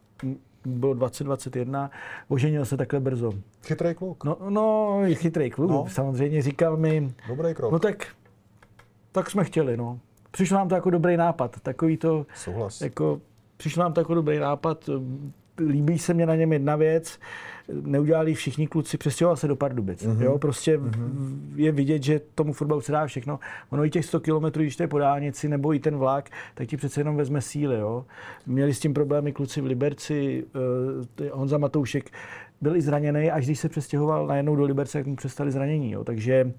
bylo 0.66 0.94
2021, 0.94 1.90
oženil 2.28 2.64
se 2.64 2.76
takhle 2.76 3.00
brzo. 3.00 3.32
Chytrý 3.66 3.94
kluk. 3.94 4.24
No, 4.24 4.36
no 4.48 4.98
chytrý 5.14 5.50
kluk, 5.50 5.70
no. 5.70 5.86
samozřejmě 5.88 6.42
říkal 6.42 6.76
mi, 6.76 7.14
Dobrý 7.28 7.54
krok. 7.54 7.72
no 7.72 7.78
tak, 7.78 8.06
tak 9.12 9.30
jsme 9.30 9.44
chtěli, 9.44 9.76
no. 9.76 9.98
Přišlo 10.30 10.56
nám 10.58 10.68
to 10.68 10.74
jako 10.74 10.90
dobrý 10.90 11.16
nápad, 11.16 11.60
takový 11.60 11.96
to, 11.96 12.26
Souhlas. 12.34 12.80
jako, 12.80 13.20
přišlo 13.56 13.82
nám 13.82 13.92
to 13.92 14.00
jako 14.00 14.14
dobrý 14.14 14.38
nápad, 14.38 14.90
líbí 15.58 15.98
se 15.98 16.14
mě 16.14 16.26
na 16.26 16.36
něm 16.36 16.52
jedna 16.52 16.76
věc, 16.76 17.18
neudělali 17.68 18.34
všichni 18.34 18.66
kluci, 18.66 18.98
přestěhoval 18.98 19.36
se 19.36 19.48
do 19.48 19.56
Pardubic. 19.56 20.06
Mm-hmm. 20.06 20.22
Jo, 20.22 20.38
prostě 20.38 20.78
mm-hmm. 20.78 21.38
je 21.56 21.72
vidět, 21.72 22.02
že 22.02 22.20
tomu 22.34 22.52
fotbalu 22.52 22.80
se 22.80 22.92
dá 22.92 23.06
všechno. 23.06 23.38
Ono 23.70 23.84
i 23.84 23.90
těch 23.90 24.04
100 24.04 24.20
km, 24.20 24.44
když 24.44 24.76
to 24.76 24.82
je 24.82 24.88
po 24.88 24.98
dálnici, 24.98 25.48
nebo 25.48 25.74
i 25.74 25.78
ten 25.78 25.96
vlak, 25.96 26.30
tak 26.54 26.68
ti 26.68 26.76
přece 26.76 27.00
jenom 27.00 27.16
vezme 27.16 27.40
síly. 27.40 27.78
Jo. 27.78 28.04
Měli 28.46 28.74
s 28.74 28.80
tím 28.80 28.94
problémy 28.94 29.32
kluci 29.32 29.60
v 29.60 29.66
Liberci, 29.66 30.44
uh, 31.20 31.26
Honza 31.32 31.58
Matoušek 31.58 32.10
byl 32.60 32.76
i 32.76 32.82
zraněný, 32.82 33.30
až 33.30 33.44
když 33.44 33.58
se 33.58 33.68
přestěhoval 33.68 34.26
najednou 34.26 34.56
do 34.56 34.64
Liberce, 34.64 34.98
jak 34.98 35.06
mu 35.06 35.16
přestali 35.16 35.50
zranění. 35.50 35.92
Jo. 35.92 36.04
Takže 36.04 36.34
eh, 36.34 36.52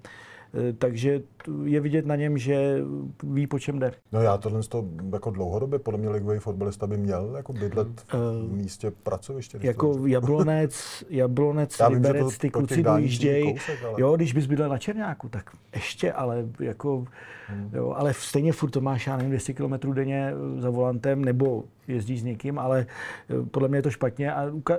takže 0.78 1.22
je 1.64 1.80
vidět 1.80 2.06
na 2.06 2.16
něm, 2.16 2.38
že 2.38 2.78
ví, 3.22 3.46
po 3.46 3.58
čem 3.58 3.78
jde. 3.78 3.92
No 4.12 4.20
já 4.20 4.36
tohle 4.36 4.62
z 4.62 4.68
toho 4.68 4.84
jako 5.12 5.30
dlouhodobě, 5.30 5.78
podle 5.78 5.98
mě 6.00 6.08
ligový 6.08 6.38
fotbalista 6.38 6.86
by 6.86 6.96
měl 6.96 7.34
jako 7.36 7.52
bydlet 7.52 7.88
v 8.12 8.52
místě 8.52 8.92
pracoviště. 9.02 9.58
Jako 9.62 10.06
Jablonec, 10.06 11.04
Jablonec, 11.10 11.78
Já 11.80 11.88
vím, 11.88 11.96
Liberec, 11.98 12.32
to 12.34 12.40
ty 12.40 12.50
kluci 12.50 12.82
dojíždějí. 12.82 13.44
ale- 13.88 13.94
Jo, 14.00 14.16
když 14.16 14.32
bys 14.32 14.46
bydlel 14.46 14.68
na 14.68 14.78
Černáku, 14.78 15.28
tak 15.28 15.50
ještě, 15.74 16.12
ale 16.12 16.44
jako, 16.60 17.04
Hmm. 17.48 17.70
jo, 17.72 17.94
ale 17.96 18.14
stejně 18.14 18.52
furt 18.52 18.70
to 18.70 18.80
máš, 18.80 19.06
já 19.06 19.16
nevím, 19.16 19.30
200 19.30 19.52
km 19.54 19.92
denně 19.92 20.32
eh, 20.58 20.60
za 20.60 20.70
volantem, 20.70 21.24
nebo 21.24 21.64
jezdíš 21.88 22.20
s 22.20 22.24
někým, 22.24 22.58
ale 22.58 22.86
eh, 23.30 23.46
podle 23.50 23.68
mě 23.68 23.78
je 23.78 23.82
to 23.82 23.90
špatně 23.90 24.32
a 24.34 24.46
uka- 24.50 24.78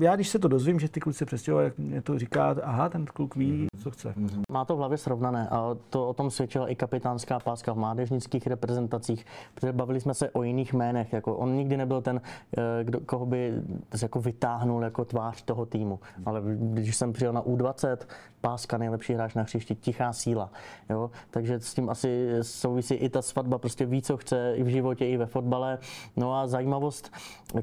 já 0.00 0.14
když 0.14 0.28
se 0.28 0.38
to 0.38 0.48
dozvím, 0.48 0.80
že 0.80 0.88
ty 0.88 1.00
kluci 1.00 1.18
se 1.18 1.24
přestěhovali, 1.24 1.64
jak 1.64 1.78
mě 1.78 2.02
to 2.02 2.18
říká, 2.18 2.56
aha, 2.62 2.88
ten 2.88 3.06
kluk 3.06 3.36
Hmm. 3.36 3.44
ví, 3.44 3.66
co 3.82 3.90
chce. 3.90 4.14
Má 4.52 4.64
to 4.64 4.74
v 4.76 4.78
hlavě 4.78 4.98
srovnané 4.98 5.48
a 5.48 5.76
to 5.90 6.08
o 6.08 6.12
tom 6.14 6.30
svědčila 6.30 6.68
i 6.68 6.74
kapitánská 6.74 7.40
páska 7.40 7.72
v 7.72 7.76
mládežnických 7.76 8.46
reprezentacích, 8.46 9.26
protože 9.54 9.72
bavili 9.72 10.00
jsme 10.00 10.14
se 10.14 10.30
o 10.30 10.42
jiných 10.42 10.72
jménech. 10.72 11.12
Jako 11.12 11.36
on 11.36 11.54
nikdy 11.56 11.76
nebyl 11.76 12.02
ten, 12.02 12.20
eh, 12.58 12.84
kdo, 12.84 13.00
koho 13.00 13.26
by 13.26 13.52
jako 14.02 14.20
vytáhnul 14.20 14.82
jako 14.82 15.04
tvář 15.04 15.42
toho 15.42 15.66
týmu. 15.66 16.00
Ale 16.26 16.42
když 16.56 16.96
jsem 16.96 17.12
přijel 17.12 17.32
na 17.32 17.42
U20, 17.42 17.96
páska 18.40 18.78
nejlepší 18.78 19.14
hráč 19.14 19.34
na 19.34 19.42
hřišti, 19.42 19.74
tichá 19.74 20.12
síla. 20.12 20.50
Jo? 20.90 21.10
Takže 21.30 21.60
s 21.60 21.74
tím 21.74 21.90
asi 21.90 22.28
souvisí 22.42 22.94
i 22.94 23.08
ta 23.08 23.22
svatba, 23.22 23.58
prostě 23.58 23.86
ví, 23.86 24.02
co 24.02 24.16
chce 24.16 24.52
i 24.56 24.62
v 24.62 24.66
životě, 24.66 25.06
i 25.08 25.16
ve 25.16 25.26
fotbale. 25.26 25.78
No 26.16 26.34
a 26.34 26.46
zajímavost, 26.46 27.12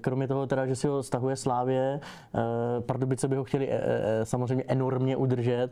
kromě 0.01 0.27
toho 0.27 0.47
teda, 0.47 0.65
že 0.65 0.75
si 0.75 0.87
ho 0.87 1.03
stahuje 1.03 1.35
Slávě, 1.35 1.99
Pardubice 2.79 3.27
by 3.27 3.35
ho 3.35 3.43
chtěli 3.43 3.69
eh, 3.69 3.79
eh, 3.83 4.25
samozřejmě 4.25 4.63
enormně 4.67 5.17
udržet. 5.17 5.69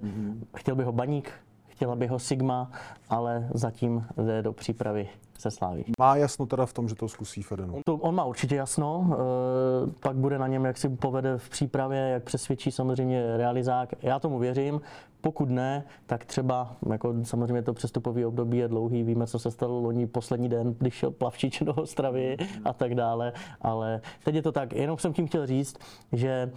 Chtěl 0.57 0.75
by 0.75 0.83
ho 0.83 0.91
Baník, 0.91 1.31
chtěla 1.67 1.95
by 1.95 2.07
ho 2.07 2.19
Sigma, 2.19 2.71
ale 3.09 3.47
zatím 3.53 4.05
jde 4.17 4.41
do 4.41 4.53
přípravy 4.53 5.09
se 5.39 5.51
Sláví. 5.51 5.85
Má 5.99 6.15
jasno 6.15 6.45
teda 6.45 6.65
v 6.65 6.73
tom, 6.73 6.89
že 6.89 6.95
to 6.95 7.07
zkusí 7.07 7.41
Fedenu. 7.41 7.81
To, 7.85 7.95
on 7.95 8.15
má 8.15 8.25
určitě 8.25 8.55
jasno, 8.55 9.07
eh, 9.11 9.91
pak 9.99 10.15
bude 10.15 10.39
na 10.39 10.47
něm, 10.47 10.65
jak 10.65 10.77
si 10.77 10.89
povede 10.89 11.37
v 11.37 11.49
přípravě, 11.49 11.99
jak 11.99 12.23
přesvědčí 12.23 12.71
samozřejmě 12.71 13.37
realizák. 13.37 13.89
Já 14.01 14.19
tomu 14.19 14.39
věřím, 14.39 14.81
pokud 15.21 15.49
ne, 15.49 15.83
tak 16.05 16.25
třeba, 16.25 16.75
jako 16.89 17.13
samozřejmě 17.23 17.61
to 17.61 17.73
přestupový 17.73 18.25
období 18.25 18.57
je 18.57 18.67
dlouhý, 18.67 19.03
víme, 19.03 19.27
co 19.27 19.39
se 19.39 19.51
stalo 19.51 19.79
loni 19.79 20.07
poslední 20.07 20.49
den, 20.49 20.75
když 20.79 20.93
šel 20.93 21.11
Plavčič 21.11 21.61
do 21.61 21.73
Ostravy 21.73 22.37
a 22.65 22.73
tak 22.73 22.95
dále, 22.95 23.33
ale 23.61 24.01
teď 24.23 24.35
je 24.35 24.41
to 24.41 24.51
tak, 24.51 24.73
jenom 24.73 24.97
jsem 24.97 25.13
tím 25.13 25.27
chtěl 25.27 25.45
říct, 25.45 25.77
že 26.11 26.51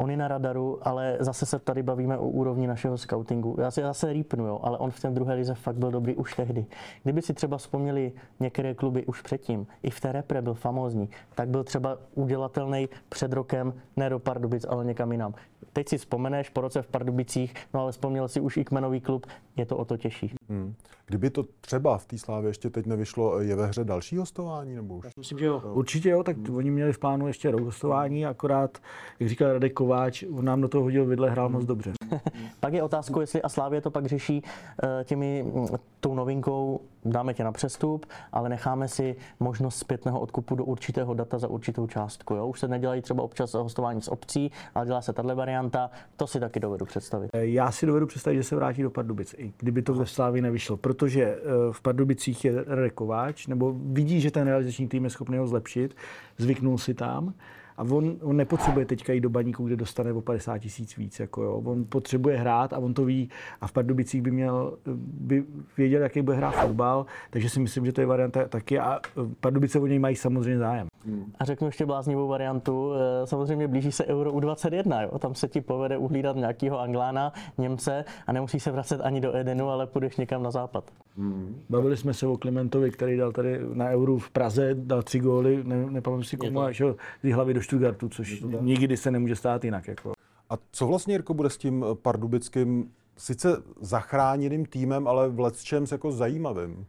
on 0.00 0.10
je 0.10 0.16
na 0.16 0.28
radaru, 0.28 0.78
ale 0.88 1.16
zase 1.20 1.46
se 1.46 1.58
tady 1.58 1.82
bavíme 1.82 2.18
o 2.18 2.28
úrovni 2.28 2.66
našeho 2.66 2.98
scoutingu. 2.98 3.56
Já 3.58 3.70
si 3.70 3.82
zase 3.82 4.12
rýpnu, 4.12 4.46
jo, 4.46 4.60
ale 4.62 4.78
on 4.78 4.90
v 4.90 5.00
té 5.00 5.10
druhé 5.10 5.34
lize 5.34 5.54
fakt 5.54 5.76
byl 5.76 5.90
dobrý 5.90 6.16
už 6.16 6.34
tehdy. 6.34 6.66
Kdyby 7.02 7.22
si 7.22 7.34
třeba 7.34 7.56
vzpomněli 7.58 8.12
některé 8.40 8.74
kluby 8.74 9.06
už 9.06 9.22
předtím, 9.22 9.66
i 9.82 9.90
v 9.90 10.00
té 10.00 10.12
repre 10.12 10.42
byl 10.42 10.54
famózní, 10.54 11.08
tak 11.34 11.48
byl 11.48 11.64
třeba 11.64 11.98
udělatelný 12.14 12.88
před 13.08 13.32
rokem 13.32 13.74
ne 13.96 14.10
do 14.10 14.18
Pardubic, 14.18 14.66
ale 14.68 14.84
někam 14.84 15.12
jinam. 15.12 15.34
Teď 15.72 15.88
si 15.88 15.98
vzpomeneš 15.98 16.48
po 16.48 16.60
roce 16.60 16.82
v 16.82 16.86
Pardubicích, 16.86 17.54
no 17.74 17.80
ale 17.80 17.92
vzpomněl 17.92 18.28
si 18.28 18.40
už 18.40 18.56
i 18.56 18.64
kmenový 18.64 19.00
klub, 19.00 19.26
je 19.56 19.66
to 19.66 19.76
o 19.76 19.84
to 19.84 19.96
těžší. 19.96 20.34
Hmm. 20.48 20.74
Kdyby 21.06 21.30
to 21.30 21.44
třeba 21.60 21.98
v 21.98 22.06
té 22.06 22.18
slávě 22.18 22.50
ještě 22.50 22.70
teď 22.70 22.86
nevyšlo, 22.86 23.40
je 23.40 23.56
ve 23.56 23.66
hře 23.66 23.84
další 23.84 24.16
hostování? 24.16 24.74
Nebo 24.74 24.96
už? 24.96 25.06
Myslím, 25.18 25.38
že 25.38 25.44
jo. 25.44 25.62
Určitě 25.72 26.10
jo, 26.10 26.22
tak 26.22 26.36
oni 26.54 26.70
měli 26.70 26.92
v 26.92 26.98
plánu 26.98 27.26
ještě 27.26 27.50
rok 27.50 27.60
hostování, 27.60 28.26
akorát, 28.26 28.78
jak 29.20 29.28
říkal 29.28 29.52
Radek 29.52 29.72
Kováč, 29.72 30.22
on 30.22 30.44
nám 30.44 30.60
do 30.60 30.68
toho 30.68 30.84
hodil 30.84 31.06
vidle, 31.06 31.30
hrál 31.30 31.48
moc 31.48 31.64
dobře. 31.64 31.92
pak 32.60 32.72
je 32.72 32.82
otázka, 32.82 33.20
jestli 33.20 33.42
a 33.42 33.48
Slávě 33.48 33.80
to 33.80 33.90
pak 33.90 34.06
řeší 34.06 34.42
uh, 34.42 34.88
těmi 35.04 35.42
mm, 35.42 35.66
tou 36.00 36.14
novinkou, 36.14 36.80
dáme 37.04 37.34
tě 37.34 37.44
na 37.44 37.52
přestup, 37.52 38.06
ale 38.32 38.48
necháme 38.48 38.88
si 38.88 39.16
možnost 39.40 39.76
zpětného 39.76 40.20
odkupu 40.20 40.54
do 40.54 40.64
určitého 40.64 41.14
data 41.14 41.38
za 41.38 41.48
určitou 41.48 41.86
částku. 41.86 42.34
Jo? 42.34 42.46
Už 42.46 42.60
se 42.60 42.68
nedělají 42.68 43.02
třeba 43.02 43.22
občas 43.22 43.54
hostování 43.54 44.02
z 44.02 44.08
obcí, 44.08 44.50
ale 44.74 44.86
dělá 44.86 45.02
se 45.02 45.12
tahle 45.12 45.34
varianta, 45.34 45.90
to 46.16 46.26
si 46.26 46.40
taky 46.40 46.60
dovedu 46.60 46.86
představit. 46.86 47.30
Eh, 47.34 47.46
já 47.46 47.70
si 47.70 47.86
dovedu 47.86 48.06
představit, 48.06 48.36
že 48.36 48.42
se 48.42 48.56
vrátí 48.56 48.82
do 48.82 48.90
Pardubic, 48.90 49.34
i 49.40 49.52
kdyby 49.58 49.82
to 49.82 49.94
ve 49.94 50.06
Slávě 50.06 50.42
nevyšlo, 50.42 50.76
protože 50.76 51.24
eh, 51.24 51.38
v 51.72 51.80
Pardubicích 51.80 52.44
je 52.44 52.64
Rekováč, 52.66 53.46
nebo 53.46 53.76
vidí, 53.82 54.20
že 54.20 54.30
ten 54.30 54.46
realizační 54.46 54.88
tým 54.88 55.04
je 55.04 55.10
schopný 55.10 55.38
ho 55.38 55.46
zlepšit, 55.46 55.96
zvyknul 56.38 56.78
si 56.78 56.94
tam 56.94 57.34
a 57.80 57.82
on, 57.82 58.16
on 58.22 58.36
nepotřebuje 58.36 58.86
teďka 58.86 59.12
jít 59.12 59.20
do 59.20 59.30
baníku, 59.30 59.66
kde 59.66 59.76
dostane 59.76 60.12
o 60.12 60.20
50 60.20 60.58
tisíc 60.58 60.96
víc. 60.96 61.20
Jako 61.20 61.42
jo. 61.42 61.62
On 61.64 61.84
potřebuje 61.84 62.36
hrát 62.36 62.72
a 62.72 62.78
on 62.78 62.94
to 62.94 63.04
ví. 63.04 63.30
A 63.60 63.66
v 63.66 63.72
Pardubicích 63.72 64.22
by, 64.22 64.30
měl, 64.30 64.78
by 64.96 65.44
věděl, 65.76 66.02
jaký 66.02 66.22
bude 66.22 66.36
hrát 66.36 66.50
fotbal, 66.50 67.06
takže 67.30 67.50
si 67.50 67.60
myslím, 67.60 67.86
že 67.86 67.92
to 67.92 68.00
je 68.00 68.06
varianta 68.06 68.48
taky. 68.48 68.78
A 68.78 69.00
Pardubice 69.40 69.78
o 69.78 69.86
něj 69.86 69.98
mají 69.98 70.16
samozřejmě 70.16 70.58
zájem. 70.58 70.89
A 71.38 71.44
řeknu 71.44 71.66
ještě 71.66 71.86
bláznivou 71.86 72.28
variantu. 72.28 72.92
Eh, 72.94 73.26
samozřejmě 73.26 73.68
blíží 73.68 73.92
se 73.92 74.06
Euro 74.06 74.32
U21. 74.32 75.02
Jo? 75.02 75.18
Tam 75.18 75.34
se 75.34 75.48
ti 75.48 75.60
povede 75.60 75.96
uhlídat 75.96 76.36
nějakého 76.36 76.80
Anglána, 76.80 77.32
Němce 77.58 78.04
a 78.26 78.32
nemusí 78.32 78.60
se 78.60 78.70
vracet 78.70 79.00
ani 79.00 79.20
do 79.20 79.36
Edenu, 79.36 79.68
ale 79.68 79.86
půjdeš 79.86 80.16
někam 80.16 80.42
na 80.42 80.50
západ. 80.50 80.90
Hmm. 81.16 81.62
Bavili 81.68 81.96
jsme 81.96 82.14
se 82.14 82.26
o 82.26 82.36
Klementovi, 82.36 82.90
který 82.90 83.16
dal 83.16 83.32
tady 83.32 83.60
na 83.74 83.90
Euro 83.90 84.18
v 84.18 84.30
Praze, 84.30 84.74
dal 84.74 85.02
tři 85.02 85.18
góly, 85.18 85.64
ne, 85.64 85.86
nepamatuji 85.90 86.24
si 86.24 86.36
komu, 86.36 86.60
a 86.60 86.72
šel 86.72 86.96
z 87.22 87.32
hlavy 87.32 87.54
do 87.54 87.62
Stuttgartu, 87.62 88.08
což 88.08 88.44
nikdy 88.60 88.96
se 88.96 89.10
nemůže 89.10 89.36
stát 89.36 89.64
jinak. 89.64 89.88
Jako. 89.88 90.12
A 90.50 90.54
co 90.72 90.86
vlastně, 90.86 91.14
Jirko, 91.14 91.34
bude 91.34 91.50
s 91.50 91.56
tím 91.58 91.84
pardubickým, 92.02 92.90
sice 93.16 93.62
zachráněným 93.80 94.66
týmem, 94.66 95.08
ale 95.08 95.28
v 95.28 95.40
lecčem 95.40 95.84
jako 95.92 96.12
zajímavým? 96.12 96.86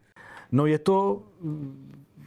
No 0.52 0.65
je 0.65 0.80
to, 0.80 1.21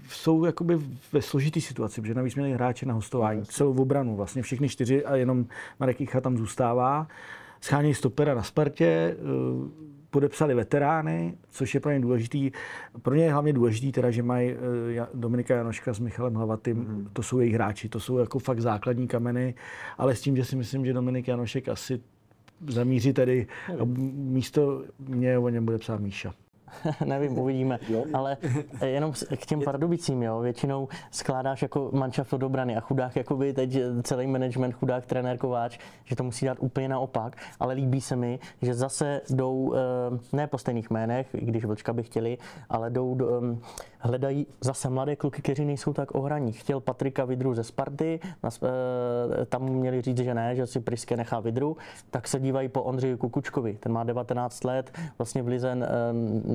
jsou 0.09 0.45
jakoby 0.45 0.79
ve 1.12 1.23
složitý 1.23 1.61
situaci, 1.61 2.01
protože 2.01 2.14
navíc 2.14 2.35
měli 2.35 2.53
hráče 2.53 2.87
na 2.87 2.95
hostování, 2.95 3.45
celou 3.45 3.75
obranu, 3.75 4.17
vlastně 4.17 4.43
všechny 4.43 4.69
čtyři 4.69 5.05
a 5.05 5.17
jenom 5.17 5.47
Marek 5.81 6.01
Icha 6.01 6.21
tam 6.21 6.37
zůstává. 6.37 7.09
Schánějí 7.61 7.95
stopera 7.95 8.35
na 8.35 8.43
Spartě, 8.43 9.17
podepsali 10.14 10.55
veterány, 10.55 11.35
což 11.51 11.75
je 11.75 11.81
pro 11.81 11.93
ně 11.93 12.01
důležitý. 12.01 12.51
Pro 13.03 13.14
ně 13.14 13.25
je 13.25 13.33
hlavně 13.33 13.53
důležitý, 13.53 13.93
teda, 13.93 14.11
že 14.11 14.23
mají 14.23 14.51
eh, 14.51 15.07
Dominika 15.14 15.55
Janoška 15.55 15.95
s 15.95 15.99
Michalem 15.99 16.35
Hlavatým, 16.35 16.77
mm-hmm. 16.77 17.09
to 17.12 17.23
jsou 17.23 17.38
jejich 17.38 17.55
hráči, 17.55 17.88
to 17.88 18.01
jsou 18.01 18.19
jako 18.19 18.38
fakt 18.38 18.61
základní 18.61 19.09
kameny, 19.09 19.55
ale 19.99 20.14
s 20.14 20.21
tím, 20.21 20.37
že 20.37 20.45
si 20.45 20.57
myslím, 20.57 20.87
že 20.87 20.93
Dominik 20.93 21.29
Janošek 21.29 21.69
asi 21.69 22.01
zamíří 22.69 23.12
tady 23.12 23.47
a 23.69 23.85
místo 24.14 24.85
mě 24.99 25.38
o 25.38 25.49
něm 25.49 25.64
bude 25.64 25.79
psát 25.79 26.01
Míša. 26.01 26.35
nevím, 27.05 27.39
uvidíme. 27.39 27.79
Ale 28.13 28.37
jenom 28.85 29.13
k 29.37 29.47
těm 29.47 29.63
Pardubicím, 29.63 30.23
jo, 30.23 30.41
většinou 30.41 30.89
skládáš 31.11 31.63
jako 31.63 31.91
manšaft 31.93 32.33
od 32.33 32.43
obrany 32.43 32.77
a 32.77 32.81
chudák, 32.81 33.17
jakoby 33.17 33.53
teď 33.53 33.79
celý 34.03 34.27
management, 34.27 34.73
chudák, 34.73 35.07
trenér 35.07 35.39
Kováč, 35.39 35.79
že 36.05 36.17
to 36.17 36.25
musí 36.25 36.47
dát 36.47 36.59
úplně 36.61 36.89
naopak, 36.89 37.37
ale 37.61 37.75
líbí 37.75 38.01
se 38.01 38.17
mi, 38.17 38.39
že 38.63 38.75
zase 38.75 39.21
jdou, 39.31 39.75
eh, 39.75 40.19
ne 40.33 40.47
po 40.47 40.59
stejných 40.59 40.91
jménech, 40.91 41.27
i 41.35 41.45
když 41.45 41.65
Vlčka 41.65 41.93
by 41.93 42.03
chtěli, 42.03 42.39
ale 42.69 42.91
jdou, 42.91 43.15
do, 43.15 43.41
hledají 44.05 44.47
zase 44.61 44.91
mladé 44.91 45.17
kluky, 45.17 45.43
kteří 45.43 45.65
nejsou 45.65 45.93
tak 45.93 46.15
ohraní. 46.15 46.53
Chtěl 46.53 46.81
Patrika 46.81 47.25
Vidru 47.25 47.55
ze 47.55 47.65
Sparty, 47.65 48.21
eh, 48.23 49.45
tam 49.47 49.63
měli 49.63 50.03
říct, 50.03 50.19
že 50.19 50.35
ne, 50.35 50.57
že 50.57 50.67
si 50.67 50.81
Priske 50.81 51.17
nechá 51.17 51.41
Vidru, 51.41 51.77
tak 52.11 52.29
se 52.29 52.41
dívají 52.41 52.69
po 52.69 52.83
Ondřeji 52.83 53.17
Kukučkovi, 53.17 53.77
ten 53.81 53.93
má 53.93 54.05
19 54.05 54.65
let, 54.65 54.99
vlastně 55.19 55.43
v 55.43 55.49
Lizen 55.49 55.87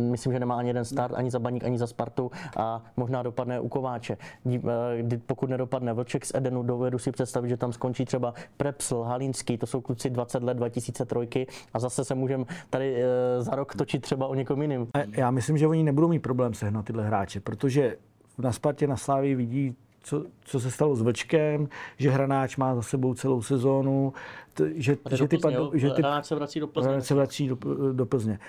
myslím, 0.09 0.33
že 0.33 0.39
nemá 0.39 0.55
ani 0.55 0.69
jeden 0.69 0.85
start, 0.85 1.13
ani 1.15 1.31
za 1.31 1.39
Baník, 1.39 1.63
ani 1.63 1.77
za 1.77 1.87
Spartu 1.87 2.31
a 2.57 2.83
možná 2.97 3.23
dopadne 3.23 3.59
u 3.59 3.67
Kováče. 3.67 4.17
Eh, 4.55 5.17
pokud 5.25 5.49
nedopadne 5.49 5.93
Vlček 5.93 6.25
z 6.25 6.31
Edenu, 6.35 6.63
dovedu 6.63 6.99
si 6.99 7.11
představit, 7.11 7.49
že 7.49 7.57
tam 7.57 7.73
skončí 7.73 8.05
třeba 8.05 8.33
Prepsl, 8.57 9.01
Halínský, 9.01 9.57
to 9.57 9.67
jsou 9.67 9.81
kluci 9.81 10.09
20 10.09 10.43
let, 10.43 10.57
2003 10.57 11.47
a 11.73 11.79
zase 11.79 12.05
se 12.05 12.15
můžeme 12.15 12.45
tady 12.69 13.03
eh, 13.03 13.41
za 13.41 13.55
rok 13.55 13.75
točit 13.75 14.01
třeba 14.01 14.27
o 14.27 14.35
někom 14.35 14.61
jiným. 14.61 14.87
Já 15.17 15.31
myslím, 15.31 15.57
že 15.57 15.67
oni 15.67 15.83
nebudou 15.83 16.07
mít 16.07 16.19
problém 16.19 16.53
sehnat 16.53 16.85
tyhle 16.85 17.07
hráče, 17.07 17.39
protože 17.39 17.97
na 18.37 18.51
Spartě 18.51 18.87
na 18.87 18.97
Slávii 18.97 19.35
vidí 19.35 19.75
co, 20.01 20.25
co 20.41 20.59
se 20.59 20.71
stalo 20.71 20.95
s 20.95 21.01
Vlčkem, 21.01 21.69
že 21.97 22.09
Hranáč 22.09 22.57
má 22.57 22.75
za 22.75 22.81
sebou 22.81 23.13
celou 23.13 23.41
sezónu, 23.41 24.13
t, 24.53 24.71
že, 24.75 24.97
že, 25.11 25.27
ty, 25.27 25.37
Plzně, 25.37 25.57
padu, 25.57 25.71
že 25.73 25.89
ty, 25.89 26.01
Hranáč 26.01 26.25
se 26.25 26.35
vrací 26.35 26.59
do 26.59 26.67
Plzně. 26.67 27.01
se 27.01 27.13
vrací 27.15 27.47
do, 27.47 27.57
do 27.93 28.05
Plzně. 28.05 28.39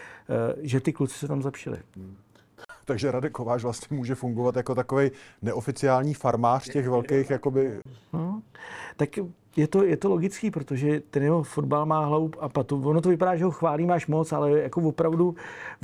Uh, 0.55 0.63
že 0.63 0.81
ty 0.81 0.93
kluci 0.93 1.19
se 1.19 1.29
tam 1.29 1.43
zapšili. 1.43 1.79
Hmm. 1.97 2.17
Takže 2.85 3.11
Radek 3.11 3.33
Kováč 3.33 3.63
vlastně 3.63 3.97
může 3.97 4.15
fungovat 4.15 4.57
jako 4.57 4.75
takový 4.75 5.11
neoficiální 5.43 6.15
farmář 6.15 6.69
těch 6.69 6.89
velkých, 6.89 7.31
jakoby... 7.31 7.81
No, 8.13 8.43
tak 8.97 9.09
je 9.57 9.69
to, 9.69 9.85
je 9.85 9.97
to 9.97 10.09
logický, 10.09 10.51
protože 10.51 11.01
ten 11.01 11.23
jeho 11.23 11.43
fotbal 11.43 11.87
má 11.87 12.05
hlavu 12.05 12.31
a 12.41 12.49
patu. 12.49 12.83
Ono 12.89 13.01
to 13.01 13.09
vypadá, 13.09 13.37
že 13.37 13.45
ho 13.45 13.51
chválí 13.51 13.87
máš 13.87 14.07
moc, 14.07 14.33
ale 14.33 14.51
jako 14.51 14.81
opravdu 14.81 15.35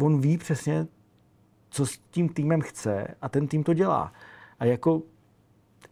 on 0.00 0.20
ví 0.20 0.38
přesně, 0.38 0.86
co 1.70 1.86
s 1.86 1.98
tím 2.10 2.28
týmem 2.28 2.60
chce 2.60 3.06
a 3.22 3.28
ten 3.28 3.48
tým 3.48 3.64
to 3.64 3.74
dělá. 3.74 4.12
A 4.58 4.64
jako 4.64 5.02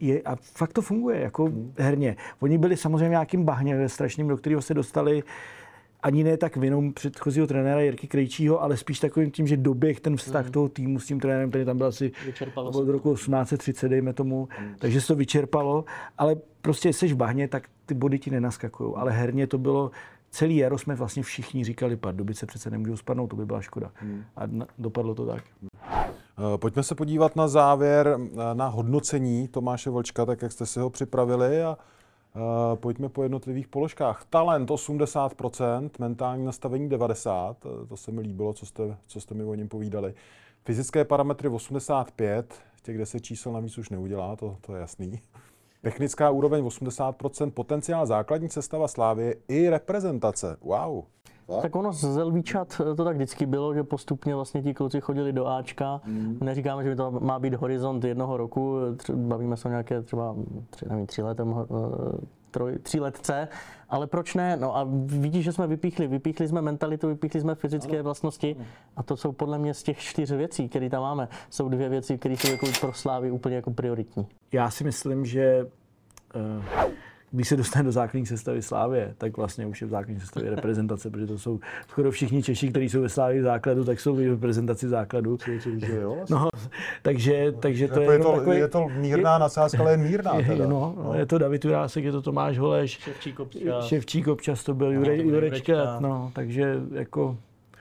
je, 0.01 0.23
a 0.23 0.37
fakt 0.37 0.73
to 0.73 0.83
funguje 0.83 1.21
jako 1.21 1.45
hmm. 1.45 1.73
herně. 1.79 2.17
Oni 2.41 2.59
byli 2.59 2.77
samozřejmě 2.77 3.09
nějakým 3.09 3.45
bahně 3.45 3.89
strašným, 3.89 4.29
do 4.29 4.37
kterého 4.37 4.63
se 4.63 4.75
dostali 4.75 5.23
ani 6.05 6.25
ne 6.25 6.37
tak 6.37 6.57
vinou 6.57 6.93
předchozího 6.93 7.47
trenéra 7.47 7.81
Jirky 7.81 8.07
Krejčího, 8.07 8.63
ale 8.63 8.77
spíš 8.77 9.01
takovým 9.01 9.31
tím, 9.31 9.47
že 9.47 9.57
doběh 9.57 10.01
ten 10.01 10.17
vztah 10.17 10.45
hmm. 10.45 10.53
toho 10.53 10.69
týmu 10.69 10.99
s 10.99 11.07
tím 11.07 11.21
trenérem, 11.21 11.49
který 11.49 11.65
tam 11.65 11.79
byl 11.79 11.87
asi 11.87 12.13
vyčerpalo 12.27 12.71
od 12.71 12.89
roku 12.89 13.15
1830, 13.15 13.89
dejme 13.89 14.13
tomu, 14.13 14.49
hmm. 14.51 14.75
takže 14.79 15.01
se 15.01 15.07
to 15.07 15.15
vyčerpalo, 15.15 15.85
ale 16.19 16.37
prostě 16.61 16.93
jsi 16.93 17.09
v 17.09 17.17
bahně, 17.17 17.49
tak 17.49 17.69
ty 17.87 17.95
body 17.95 18.19
ti 18.19 18.31
nenaskakují. 18.31 18.93
Ale 18.97 19.13
herně 19.13 19.47
to 19.47 19.59
bylo, 19.59 19.91
celý 20.31 20.57
jaro 20.57 20.79
jsme 20.79 20.95
vlastně 20.95 21.23
všichni 21.23 21.65
říkali, 21.65 21.97
Pardubice 21.97 22.47
přece 22.47 22.71
nemůžou 22.71 22.97
spadnout, 22.97 23.31
to 23.31 23.37
by 23.37 23.47
byla 23.47 23.61
škoda. 23.61 23.91
Hmm. 23.95 24.25
A 24.37 24.43
dopadlo 24.79 25.15
to 25.15 25.27
tak. 25.27 25.45
Eh, 25.91 26.05
pojďme 26.57 26.83
se 26.83 26.95
podívat 26.95 27.37
na 27.37 27.49
závěr 27.49 28.19
eh, 28.19 28.55
na 28.55 28.69
hodnocení 28.69 29.49
Tomáše 29.49 29.91
Vlčka, 29.91 30.27
tak 30.27 30.43
jak 30.43 30.53
jste 30.53 30.67
si 30.67 30.81
ho 30.81 30.91
připravili 30.91 31.63
a 31.63 31.79
Uh, 32.37 32.79
pojďme 32.79 33.09
po 33.09 33.23
jednotlivých 33.23 33.69
položkách. 33.69 34.25
Talent 34.31 34.71
80%, 34.71 35.91
mentální 35.99 36.45
nastavení 36.45 36.89
90%, 36.89 37.55
to 37.89 37.97
se 37.97 38.13
mi 38.13 38.21
líbilo, 38.21 38.53
co 38.53 38.67
jste, 38.67 38.97
co 39.07 39.21
jste 39.21 39.35
mi 39.35 39.45
o 39.45 39.55
něm 39.55 39.69
povídali. 39.69 40.15
Fyzické 40.65 41.05
parametry 41.05 41.49
85, 41.49 42.55
těch 42.83 42.99
10 42.99 43.21
čísel 43.21 43.53
navíc 43.53 43.79
už 43.79 43.91
neudělá, 43.91 44.37
to, 44.37 44.57
to 44.61 44.75
je 44.75 44.81
jasný. 44.81 45.21
Technická 45.83 46.31
úroveň 46.31 46.65
80%, 46.65 47.51
potenciál 47.51 48.07
základní 48.07 48.49
sestava 48.49 48.89
Slávy 48.89 49.35
i 49.49 49.69
reprezentace. 49.69 50.57
Wow. 50.61 51.05
Tak, 51.47 51.63
tak 51.63 51.77
ono 51.77 51.93
z 51.93 52.05
Zelvíčat 52.05 52.81
to 52.97 53.05
tak 53.05 53.17
vždycky 53.17 53.47
bylo, 53.47 53.75
že 53.75 53.85
postupně 53.85 54.35
vlastně 54.35 54.63
ti 54.63 54.75
kluci 54.75 55.01
chodili 55.01 55.33
do 55.33 55.47
Ačka. 55.47 56.01
Mm. 56.07 56.39
Neříkáme, 56.41 56.85
že 56.85 56.91
by 56.91 56.97
to 56.97 57.11
má 57.11 57.39
být 57.39 57.55
horizont 57.55 58.05
jednoho 58.05 58.37
roku, 58.37 58.79
bavíme 59.15 59.57
se 59.57 59.69
o 59.69 59.71
nějaké 59.71 60.03
třeba 60.03 60.37
tři, 60.71 60.87
nevím, 60.89 61.07
tři 61.07 61.23
letem, 61.23 61.55
eh, 61.55 62.27
troj, 62.51 62.79
tři 62.83 63.01
letce, 63.01 63.49
ale 63.89 64.07
proč 64.07 64.35
ne? 64.35 64.57
No 64.57 64.77
a 64.77 64.89
vidíš, 65.07 65.45
že 65.45 65.53
jsme 65.53 65.67
vypíchli, 65.67 66.07
vypíchli 66.07 66.49
jsme 66.49 66.63
mentalitu, 66.63 67.09
vypíchli 67.09 67.41
jsme 67.41 67.55
fyzické 67.55 67.95
ano. 67.95 68.05
vlastnosti 68.05 68.57
a 68.97 69.03
to 69.03 69.17
jsou 69.17 69.33
podle 69.33 69.59
mě 69.59 69.75
z 69.75 69.83
těch 69.83 69.99
čtyř 69.99 70.33
věcí, 70.33 70.69
které 70.69 70.91
tam 70.91 71.03
máme, 71.03 71.29
jsou 71.51 71.69
dvě 71.69 71.89
věci, 71.89 72.19
které 72.19 72.37
jsou 72.37 72.51
jako 72.51 72.67
pro 72.81 72.93
Slávy 72.93 73.31
úplně 73.31 73.57
jako 73.57 73.71
prioritní. 73.71 74.27
Já 74.53 74.71
si 74.71 74.85
myslím, 74.85 75.27
že 75.27 75.67
uh 76.35 76.85
když 77.35 77.49
se 77.49 77.57
dostane 77.57 77.85
do 77.85 77.93
základní 77.93 78.27
sestavy 78.27 78.63
Slávě, 78.63 79.15
tak 79.19 79.37
vlastně 79.37 79.67
už 79.67 79.81
je 79.81 79.87
v 79.87 79.91
základní 79.91 80.21
sestavě 80.21 80.51
reprezentace, 80.51 81.11
protože 81.11 81.27
to 81.27 81.39
jsou 81.39 81.61
skoro 81.89 82.11
všichni 82.11 82.43
Češi, 82.43 82.69
kteří 82.69 82.89
jsou 82.89 83.01
ve 83.01 83.09
Slávě 83.09 83.43
základu, 83.43 83.85
tak 83.85 84.01
jsou 84.01 84.15
v 84.15 84.31
reprezentaci 84.31 84.89
základu. 84.89 85.39
No, 86.31 86.49
takže, 87.03 87.53
takže 87.53 87.89
to 87.89 88.01
je, 88.01 88.13
je, 88.13 88.19
to, 88.19 88.33
takový, 88.33 88.59
je 88.59 88.69
to 88.69 88.89
mírná 88.89 89.39
nadsázka, 89.39 89.79
ale 89.79 89.91
je 89.91 89.97
mírná. 89.97 90.35
je, 90.35 90.45
Teda. 90.45 90.67
no, 90.67 90.95
no, 91.05 91.15
je 91.15 91.27
to 91.27 91.39
David 91.39 91.65
Jurásek, 91.65 92.05
je 92.05 92.13
to 92.13 92.23
Tomáš 92.23 92.59
Holeš, 92.59 92.91
Ševčík 92.91 93.41
občas, 93.41 93.85
Ševčík 93.85 94.29
občas 94.29 94.65
to 94.65 94.75
byl, 94.75 94.93
Jure, 94.93 95.17
Jurečka. 95.17 96.01
no, 96.01 96.31
takže 96.35 96.81
jako 96.93 97.37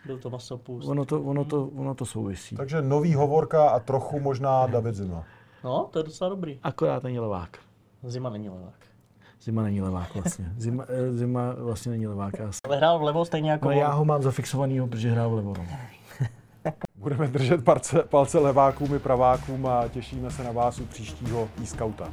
byl 0.06 0.18
to 0.18 0.30
masopust. 0.30 0.90
ono 0.90 1.06
to, 1.06 1.22
ono 1.22 1.46
to, 1.46 1.70
ono 1.76 1.96
to 1.96 2.06
souvisí. 2.06 2.56
Takže 2.56 2.82
nový 2.82 3.14
Hovorka 3.14 3.70
a 3.70 3.80
trochu 3.80 4.20
možná 4.20 4.68
David 4.68 4.96
Zima. 4.96 5.24
No, 5.64 5.90
to 5.92 6.00
je 6.00 6.04
docela 6.04 6.30
dobrý. 6.30 6.60
Akorát 6.64 7.04
není 7.04 7.20
levák. 7.20 7.58
Zima 8.04 8.30
není 8.30 8.50
levák. 8.50 8.74
Zima 9.44 9.64
není 9.64 9.82
levák 9.82 10.16
vlastně. 10.16 10.46
Zima, 10.58 10.86
eh, 10.88 11.14
zima 11.14 11.56
vlastně 11.58 11.92
není 11.92 12.08
levák. 12.08 12.34
Ale 12.64 12.78
hrál 12.78 13.00
vlevo 13.00 13.26
stejně 13.26 13.52
jako 13.52 13.66
no, 13.66 13.72
on. 13.72 13.78
já 13.78 13.92
ho 13.92 14.06
mám 14.06 14.22
zafixovanýho, 14.22 14.88
protože 14.88 15.12
hrál 15.12 15.30
vlevo. 15.30 15.54
No. 15.58 15.66
Budeme 16.96 17.28
držet 17.28 17.64
palce, 17.64 18.04
palce 18.04 18.40
levákům 18.40 18.96
i 18.96 19.00
pravákům 19.00 19.66
a 19.66 19.88
těšíme 19.88 20.32
se 20.32 20.44
na 20.44 20.52
vás 20.52 20.80
u 20.80 20.86
příštího 20.86 21.50
e-scouta. 21.64 22.10